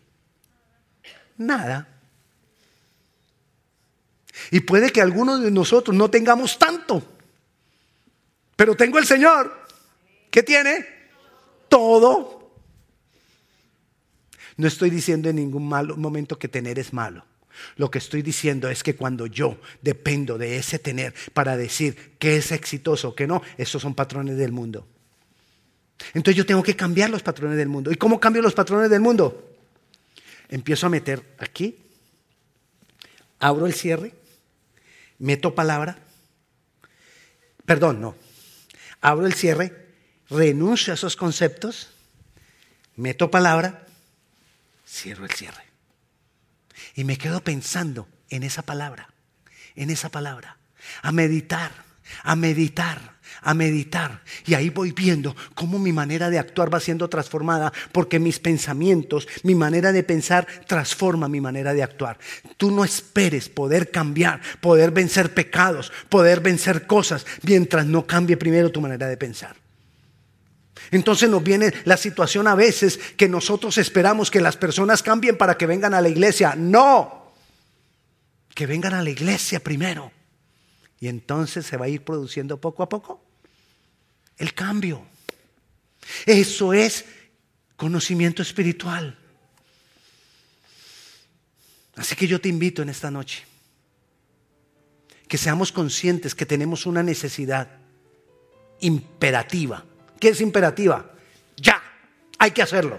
Nada. 1.37 1.87
Y 4.49 4.61
puede 4.61 4.91
que 4.91 5.01
algunos 5.01 5.43
de 5.43 5.51
nosotros 5.51 5.95
no 5.95 6.09
tengamos 6.09 6.57
tanto, 6.57 7.03
pero 8.55 8.75
tengo 8.75 8.97
el 8.97 9.05
Señor. 9.05 9.67
¿Qué 10.31 10.41
tiene? 10.41 10.87
Todo. 11.69 12.57
No 14.57 14.67
estoy 14.67 14.89
diciendo 14.89 15.29
en 15.29 15.35
ningún 15.35 15.67
momento 15.67 16.39
que 16.39 16.47
tener 16.47 16.79
es 16.79 16.93
malo. 16.93 17.23
Lo 17.77 17.91
que 17.91 17.99
estoy 17.99 18.21
diciendo 18.21 18.69
es 18.69 18.83
que 18.83 18.95
cuando 18.95 19.25
yo 19.27 19.59
dependo 19.81 20.37
de 20.37 20.57
ese 20.57 20.79
tener 20.79 21.13
para 21.33 21.57
decir 21.57 22.15
que 22.19 22.37
es 22.37 22.51
exitoso 22.51 23.09
o 23.09 23.15
que 23.15 23.27
no, 23.27 23.41
esos 23.57 23.81
son 23.81 23.95
patrones 23.95 24.37
del 24.37 24.51
mundo. 24.51 24.87
Entonces 26.13 26.35
yo 26.35 26.45
tengo 26.45 26.63
que 26.63 26.75
cambiar 26.75 27.09
los 27.09 27.23
patrones 27.23 27.57
del 27.57 27.69
mundo. 27.69 27.91
¿Y 27.91 27.95
cómo 27.95 28.19
cambio 28.19 28.41
los 28.41 28.53
patrones 28.53 28.89
del 28.89 29.01
mundo? 29.01 29.55
Empiezo 30.49 30.87
a 30.87 30.89
meter 30.89 31.23
aquí, 31.39 31.77
abro 33.39 33.65
el 33.65 33.73
cierre, 33.73 34.13
meto 35.19 35.55
palabra, 35.55 35.97
perdón, 37.65 38.01
no, 38.01 38.15
abro 39.01 39.25
el 39.25 39.33
cierre, 39.33 39.87
renuncio 40.29 40.93
a 40.93 40.95
esos 40.95 41.15
conceptos, 41.15 41.89
meto 42.95 43.31
palabra, 43.31 43.87
cierro 44.85 45.25
el 45.25 45.31
cierre. 45.31 45.72
Y 46.95 47.03
me 47.03 47.17
quedo 47.17 47.41
pensando 47.41 48.07
en 48.29 48.43
esa 48.43 48.61
palabra, 48.61 49.09
en 49.75 49.89
esa 49.89 50.09
palabra, 50.09 50.57
a 51.01 51.11
meditar, 51.11 51.71
a 52.23 52.35
meditar, 52.35 53.13
a 53.41 53.53
meditar. 53.53 54.21
Y 54.45 54.53
ahí 54.53 54.69
voy 54.69 54.91
viendo 54.91 55.35
cómo 55.55 55.79
mi 55.79 55.91
manera 55.91 56.29
de 56.29 56.39
actuar 56.39 56.73
va 56.73 56.79
siendo 56.79 57.09
transformada, 57.09 57.71
porque 57.91 58.19
mis 58.19 58.39
pensamientos, 58.39 59.27
mi 59.43 59.55
manera 59.55 59.91
de 59.91 60.03
pensar 60.03 60.47
transforma 60.67 61.27
mi 61.27 61.41
manera 61.41 61.73
de 61.73 61.83
actuar. 61.83 62.17
Tú 62.57 62.71
no 62.71 62.83
esperes 62.83 63.49
poder 63.49 63.91
cambiar, 63.91 64.41
poder 64.61 64.91
vencer 64.91 65.33
pecados, 65.33 65.91
poder 66.09 66.41
vencer 66.41 66.87
cosas, 66.87 67.25
mientras 67.43 67.85
no 67.85 68.05
cambie 68.05 68.37
primero 68.37 68.71
tu 68.71 68.81
manera 68.81 69.07
de 69.07 69.17
pensar. 69.17 69.62
Entonces 70.97 71.29
nos 71.29 71.43
viene 71.43 71.73
la 71.85 71.97
situación 71.97 72.47
a 72.47 72.55
veces 72.55 72.99
que 73.17 73.27
nosotros 73.27 73.77
esperamos 73.79 74.29
que 74.29 74.41
las 74.41 74.57
personas 74.57 75.01
cambien 75.01 75.37
para 75.37 75.57
que 75.57 75.65
vengan 75.65 75.93
a 75.93 76.01
la 76.01 76.09
iglesia. 76.09 76.53
No, 76.55 77.33
que 78.53 78.67
vengan 78.67 78.93
a 78.93 79.01
la 79.01 79.09
iglesia 79.09 79.59
primero. 79.59 80.11
Y 80.99 81.07
entonces 81.07 81.65
se 81.65 81.77
va 81.77 81.85
a 81.85 81.89
ir 81.89 82.03
produciendo 82.03 82.57
poco 82.61 82.83
a 82.83 82.89
poco 82.89 83.23
el 84.37 84.53
cambio. 84.53 85.05
Eso 86.25 86.73
es 86.73 87.05
conocimiento 87.75 88.41
espiritual. 88.41 89.17
Así 91.95 92.15
que 92.15 92.27
yo 92.27 92.39
te 92.39 92.49
invito 92.49 92.81
en 92.81 92.89
esta 92.89 93.09
noche 93.09 93.45
que 95.27 95.37
seamos 95.39 95.71
conscientes 95.71 96.35
que 96.35 96.45
tenemos 96.45 96.85
una 96.85 97.01
necesidad 97.01 97.67
imperativa 98.79 99.85
¿Qué 100.23 100.29
es 100.29 100.39
imperativa? 100.39 101.11
Ya, 101.57 101.83
hay 102.39 102.51
que 102.51 102.61
hacerlo. 102.61 102.97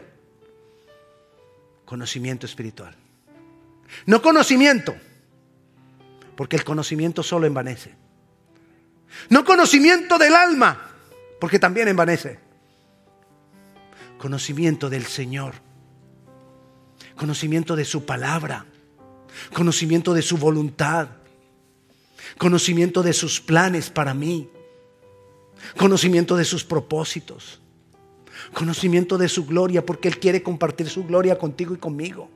Conocimiento 1.86 2.44
espiritual. 2.44 2.94
No 4.04 4.20
conocimiento, 4.20 4.94
porque 6.36 6.56
el 6.56 6.64
conocimiento 6.64 7.22
solo 7.22 7.46
envanece. 7.46 7.94
No 9.30 9.42
conocimiento 9.42 10.18
del 10.18 10.34
alma, 10.34 10.90
porque 11.40 11.58
también 11.58 11.88
envanece. 11.88 12.40
Conocimiento 14.18 14.90
del 14.90 15.06
Señor. 15.06 15.54
Conocimiento 17.16 17.74
de 17.74 17.86
su 17.86 18.04
palabra. 18.04 18.66
Conocimiento 19.54 20.12
de 20.12 20.20
su 20.20 20.36
voluntad. 20.36 21.08
Conocimiento 22.36 23.02
de 23.02 23.14
sus 23.14 23.40
planes 23.40 23.88
para 23.88 24.12
mí 24.12 24.50
conocimiento 25.76 26.36
de 26.36 26.44
sus 26.44 26.64
propósitos, 26.64 27.60
conocimiento 28.52 29.18
de 29.18 29.28
su 29.28 29.46
gloria, 29.46 29.84
porque 29.84 30.08
Él 30.08 30.18
quiere 30.18 30.42
compartir 30.42 30.88
su 30.88 31.04
gloria 31.04 31.38
contigo 31.38 31.74
y 31.74 31.78
conmigo. 31.78 32.28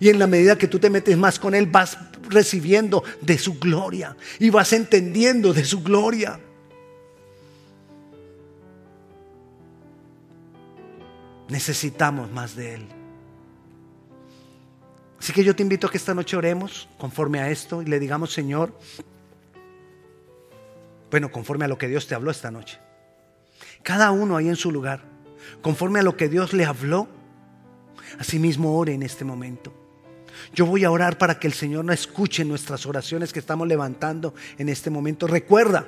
Y 0.00 0.08
en 0.08 0.18
la 0.18 0.26
medida 0.26 0.56
que 0.56 0.68
tú 0.68 0.78
te 0.78 0.90
metes 0.90 1.16
más 1.16 1.38
con 1.38 1.54
Él, 1.54 1.66
vas 1.66 1.98
recibiendo 2.28 3.04
de 3.20 3.38
su 3.38 3.58
gloria 3.58 4.16
y 4.38 4.50
vas 4.50 4.72
entendiendo 4.72 5.52
de 5.52 5.64
su 5.64 5.82
gloria. 5.82 6.40
Necesitamos 11.48 12.30
más 12.32 12.56
de 12.56 12.74
Él. 12.74 12.86
Así 15.18 15.32
que 15.32 15.44
yo 15.44 15.54
te 15.56 15.62
invito 15.62 15.86
a 15.86 15.90
que 15.90 15.96
esta 15.96 16.14
noche 16.14 16.36
oremos 16.36 16.88
conforme 16.98 17.40
a 17.40 17.50
esto 17.50 17.80
y 17.80 17.86
le 17.86 17.98
digamos, 17.98 18.32
Señor, 18.32 18.78
bueno, 21.10 21.30
conforme 21.30 21.64
a 21.64 21.68
lo 21.68 21.78
que 21.78 21.88
Dios 21.88 22.06
te 22.06 22.14
habló 22.14 22.30
esta 22.30 22.50
noche. 22.50 22.78
Cada 23.82 24.10
uno 24.10 24.36
ahí 24.36 24.48
en 24.48 24.56
su 24.56 24.72
lugar, 24.72 25.02
conforme 25.62 26.00
a 26.00 26.02
lo 26.02 26.16
que 26.16 26.28
Dios 26.28 26.52
le 26.52 26.64
habló, 26.64 27.08
asimismo 28.18 28.76
ore 28.76 28.94
en 28.94 29.02
este 29.02 29.24
momento. 29.24 29.72
Yo 30.52 30.66
voy 30.66 30.84
a 30.84 30.90
orar 30.90 31.18
para 31.18 31.38
que 31.38 31.46
el 31.46 31.52
Señor 31.52 31.84
no 31.84 31.92
escuche 31.92 32.44
nuestras 32.44 32.86
oraciones 32.86 33.32
que 33.32 33.38
estamos 33.38 33.66
levantando 33.66 34.34
en 34.58 34.68
este 34.68 34.90
momento. 34.90 35.26
Recuerda, 35.26 35.86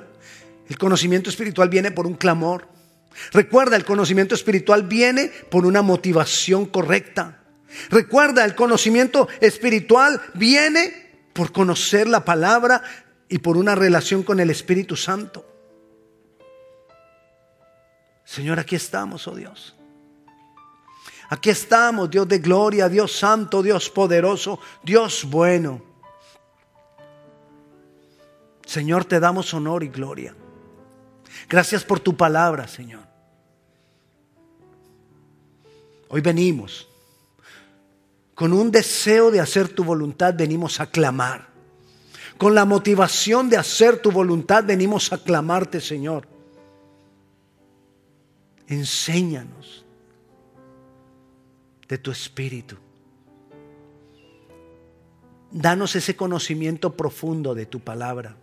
el 0.69 0.79
conocimiento 0.79 1.31
espiritual 1.31 1.69
viene 1.69 1.91
por 1.91 2.07
un 2.07 2.15
clamor. 2.15 2.69
Recuerda, 3.33 3.77
el 3.77 3.85
conocimiento 3.85 4.35
espiritual 4.35 4.83
viene 4.85 5.31
por 5.51 5.67
una 5.67 5.83
motivación 5.83 6.67
correcta. 6.67 7.43
Recuerda, 7.91 8.45
el 8.45 8.55
conocimiento 8.55 9.29
espiritual 9.41 10.21
viene 10.35 11.07
por 11.33 11.53
conocer 11.53 12.09
la 12.09 12.25
palabra 12.25 12.83
y 13.29 13.39
por 13.39 13.57
una 13.57 13.75
relación 13.75 14.23
con 14.23 14.41
el 14.41 14.51
Espíritu 14.51 14.97
Santo. 14.97 15.45
Señor, 18.25 18.59
aquí 18.59 18.77
estamos, 18.77 19.27
oh 19.29 19.35
Dios. 19.35 19.77
Aquí 21.29 21.51
estamos, 21.51 22.11
Dios 22.11 22.29
de 22.29 22.39
gloria, 22.39 22.89
Dios 22.89 23.13
santo, 23.13 23.63
Dios 23.63 23.91
poderoso, 23.91 24.61
Dios 24.83 25.25
bueno. 25.25 25.83
Señor, 28.65 29.05
te 29.05 29.19
damos 29.19 29.53
honor 29.55 29.83
y 29.83 29.89
gloria. 29.89 30.35
Gracias 31.49 31.85
por 31.85 32.01
tu 32.01 32.17
palabra, 32.17 32.69
Señor. 32.69 33.03
Hoy 36.09 36.21
venimos 36.21 36.89
con 38.35 38.53
un 38.53 38.71
deseo 38.71 39.31
de 39.31 39.41
hacer 39.41 39.69
tu 39.69 39.83
voluntad, 39.83 40.35
venimos 40.37 40.81
a 40.81 40.87
clamar. 40.87 41.56
Con 42.39 42.55
la 42.55 42.65
motivación 42.65 43.49
de 43.49 43.57
hacer 43.57 43.99
tu 43.99 44.11
voluntad 44.11 44.65
venimos 44.65 45.13
a 45.13 45.19
clamarte, 45.19 45.81
Señor. 45.81 46.29
Enséñanos 48.67 49.85
de 51.89 51.99
tu 51.99 52.11
espíritu. 52.11 52.77
Danos 55.51 55.97
ese 55.97 56.17
conocimiento 56.17 56.97
profundo 56.97 57.55
de 57.55 57.67
tu 57.67 57.81
palabra, 57.81 58.37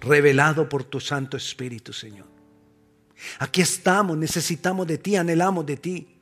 revelado 0.00 0.68
por 0.68 0.84
tu 0.84 1.00
Santo 1.00 1.36
Espíritu, 1.36 1.92
Señor. 1.92 2.26
Aquí 3.38 3.62
estamos, 3.62 4.16
necesitamos 4.16 4.86
de 4.86 4.98
ti, 4.98 5.16
anhelamos 5.16 5.64
de 5.66 5.76
ti. 5.76 6.13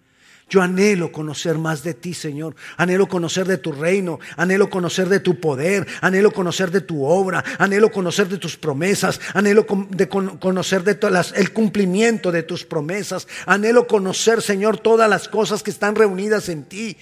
Yo 0.52 0.60
anhelo 0.60 1.10
conocer 1.10 1.56
más 1.56 1.82
de 1.82 1.94
ti, 1.94 2.12
Señor. 2.12 2.54
Anhelo 2.76 3.08
conocer 3.08 3.46
de 3.46 3.56
tu 3.56 3.72
reino. 3.72 4.20
Anhelo 4.36 4.68
conocer 4.68 5.08
de 5.08 5.18
tu 5.18 5.40
poder. 5.40 5.86
Anhelo 6.02 6.30
conocer 6.30 6.70
de 6.70 6.82
tu 6.82 7.06
obra. 7.06 7.42
Anhelo 7.56 7.90
conocer 7.90 8.28
de 8.28 8.36
tus 8.36 8.58
promesas. 8.58 9.18
Anhelo 9.32 9.64
de 9.88 10.10
conocer 10.10 10.84
de 10.84 10.98
el 11.36 11.54
cumplimiento 11.54 12.30
de 12.30 12.42
tus 12.42 12.66
promesas. 12.66 13.26
Anhelo 13.46 13.86
conocer, 13.86 14.42
Señor, 14.42 14.76
todas 14.76 15.08
las 15.08 15.26
cosas 15.26 15.62
que 15.62 15.70
están 15.70 15.94
reunidas 15.94 16.50
en 16.50 16.64
ti. 16.64 16.98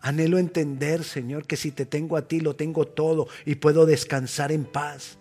Anhelo 0.00 0.38
entender, 0.38 1.02
Señor, 1.02 1.44
que 1.44 1.56
si 1.56 1.72
te 1.72 1.86
tengo 1.86 2.16
a 2.16 2.28
ti, 2.28 2.38
lo 2.38 2.54
tengo 2.54 2.86
todo 2.86 3.26
y 3.46 3.56
puedo 3.56 3.84
descansar 3.84 4.52
en 4.52 4.64
paz. 4.64 5.18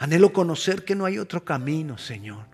Anhelo 0.00 0.32
conocer 0.32 0.84
que 0.84 0.96
no 0.96 1.04
hay 1.04 1.20
otro 1.20 1.44
camino, 1.44 1.98
Señor. 1.98 2.53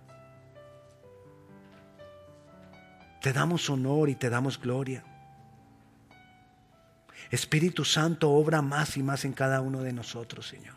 Te 3.20 3.32
damos 3.32 3.68
honor 3.68 4.08
y 4.08 4.14
te 4.14 4.30
damos 4.30 4.58
gloria. 4.58 5.04
Espíritu 7.30 7.84
Santo, 7.84 8.30
obra 8.30 8.62
más 8.62 8.96
y 8.96 9.02
más 9.02 9.24
en 9.24 9.32
cada 9.32 9.60
uno 9.60 9.82
de 9.82 9.92
nosotros, 9.92 10.48
Señor. 10.48 10.74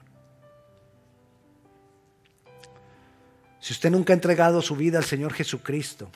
Si 3.59 3.71
usted 3.71 3.89
nunca 3.89 4.11
ha 4.11 4.15
entregado 4.15 4.61
su 4.61 4.75
vida 4.75 4.97
al 4.97 5.05
Señor 5.05 5.33
Jesucristo 5.33 6.11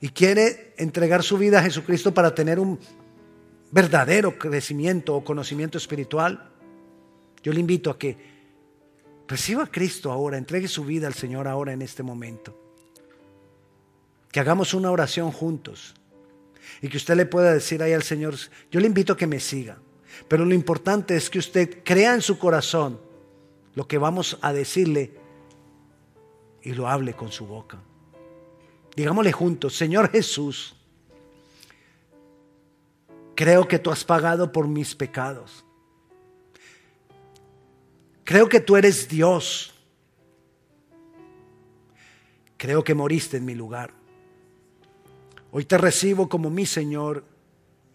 y 0.00 0.08
quiere 0.08 0.74
entregar 0.76 1.22
su 1.22 1.38
vida 1.38 1.60
a 1.60 1.62
Jesucristo 1.62 2.12
para 2.12 2.34
tener 2.34 2.58
un 2.58 2.78
verdadero 3.70 4.36
crecimiento 4.36 5.14
o 5.14 5.24
conocimiento 5.24 5.78
espiritual, 5.78 6.50
yo 7.42 7.52
le 7.52 7.60
invito 7.60 7.88
a 7.88 7.98
que 7.98 8.16
reciba 9.28 9.62
a 9.62 9.70
Cristo 9.70 10.10
ahora, 10.10 10.36
entregue 10.36 10.66
su 10.66 10.84
vida 10.84 11.06
al 11.06 11.14
Señor 11.14 11.46
ahora 11.46 11.72
en 11.72 11.82
este 11.82 12.02
momento 12.02 12.63
que 14.34 14.40
hagamos 14.40 14.74
una 14.74 14.90
oración 14.90 15.30
juntos 15.30 15.94
y 16.82 16.88
que 16.88 16.96
usted 16.96 17.14
le 17.14 17.24
pueda 17.24 17.52
decir 17.52 17.80
ahí 17.84 17.92
al 17.92 18.02
Señor, 18.02 18.34
yo 18.68 18.80
le 18.80 18.88
invito 18.88 19.12
a 19.12 19.16
que 19.16 19.28
me 19.28 19.38
siga, 19.38 19.78
pero 20.26 20.44
lo 20.44 20.54
importante 20.54 21.14
es 21.14 21.30
que 21.30 21.38
usted 21.38 21.84
crea 21.84 22.14
en 22.14 22.20
su 22.20 22.36
corazón 22.36 23.00
lo 23.76 23.86
que 23.86 23.96
vamos 23.96 24.36
a 24.42 24.52
decirle 24.52 25.12
y 26.62 26.72
lo 26.72 26.88
hable 26.88 27.14
con 27.14 27.30
su 27.30 27.46
boca. 27.46 27.78
Digámosle 28.96 29.30
juntos, 29.30 29.76
Señor 29.76 30.10
Jesús, 30.10 30.74
creo 33.36 33.68
que 33.68 33.78
tú 33.78 33.92
has 33.92 34.02
pagado 34.02 34.50
por 34.50 34.66
mis 34.66 34.96
pecados. 34.96 35.64
Creo 38.24 38.48
que 38.48 38.58
tú 38.58 38.74
eres 38.76 39.08
Dios. 39.08 39.72
Creo 42.56 42.82
que 42.82 42.94
moriste 42.94 43.36
en 43.36 43.44
mi 43.44 43.54
lugar. 43.54 44.02
Hoy 45.56 45.66
te 45.66 45.78
recibo 45.78 46.28
como 46.28 46.50
mi 46.50 46.66
Señor, 46.66 47.24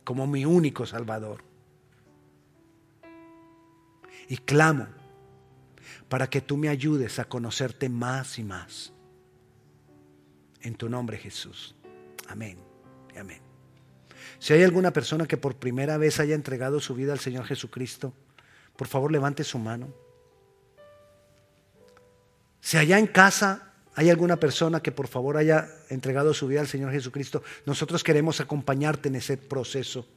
como 0.05 0.25
mi 0.25 0.45
único 0.45 0.85
Salvador. 0.85 1.43
Y 4.29 4.37
clamo 4.37 4.87
para 6.07 6.29
que 6.29 6.39
tú 6.39 6.55
me 6.55 6.69
ayudes 6.69 7.19
a 7.19 7.25
conocerte 7.25 7.89
más 7.89 8.39
y 8.39 8.45
más. 8.45 8.93
En 10.61 10.75
tu 10.75 10.87
nombre 10.87 11.17
Jesús. 11.17 11.75
Amén. 12.29 12.57
Amén. 13.19 13.41
Si 14.39 14.53
hay 14.53 14.63
alguna 14.63 14.93
persona 14.93 15.27
que 15.27 15.35
por 15.35 15.57
primera 15.57 15.97
vez 15.97 16.21
haya 16.21 16.35
entregado 16.35 16.79
su 16.79 16.95
vida 16.95 17.11
al 17.11 17.19
Señor 17.19 17.43
Jesucristo, 17.43 18.13
por 18.77 18.87
favor 18.87 19.11
levante 19.11 19.43
su 19.43 19.59
mano. 19.59 19.93
Si 22.61 22.77
allá 22.77 22.97
en 22.97 23.07
casa 23.07 23.68
hay 23.99 24.09
alguna 24.09 24.37
persona 24.37 24.79
que 24.79 24.93
por 24.93 25.09
favor 25.09 25.35
haya 25.35 25.67
entregado 25.89 26.33
su 26.33 26.47
vida 26.47 26.61
al 26.61 26.67
Señor 26.67 26.93
Jesucristo, 26.93 27.43
nosotros 27.65 28.01
queremos 28.01 28.39
acompañarte 28.39 29.09
en 29.09 29.15
ese 29.15 29.35
proceso 29.35 30.07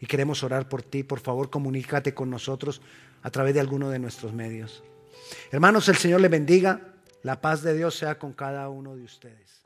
y 0.00 0.06
queremos 0.06 0.44
orar 0.44 0.68
por 0.68 0.84
ti. 0.84 1.02
Por 1.02 1.18
favor, 1.18 1.50
comunícate 1.50 2.14
con 2.14 2.30
nosotros 2.30 2.80
a 3.24 3.30
través 3.30 3.52
de 3.54 3.58
alguno 3.58 3.90
de 3.90 3.98
nuestros 3.98 4.32
medios. 4.32 4.84
Hermanos, 5.50 5.88
el 5.88 5.96
Señor 5.96 6.20
le 6.20 6.28
bendiga. 6.28 6.94
La 7.24 7.40
paz 7.40 7.62
de 7.62 7.74
Dios 7.74 7.96
sea 7.96 8.16
con 8.16 8.32
cada 8.32 8.68
uno 8.68 8.94
de 8.94 9.02
ustedes. 9.02 9.65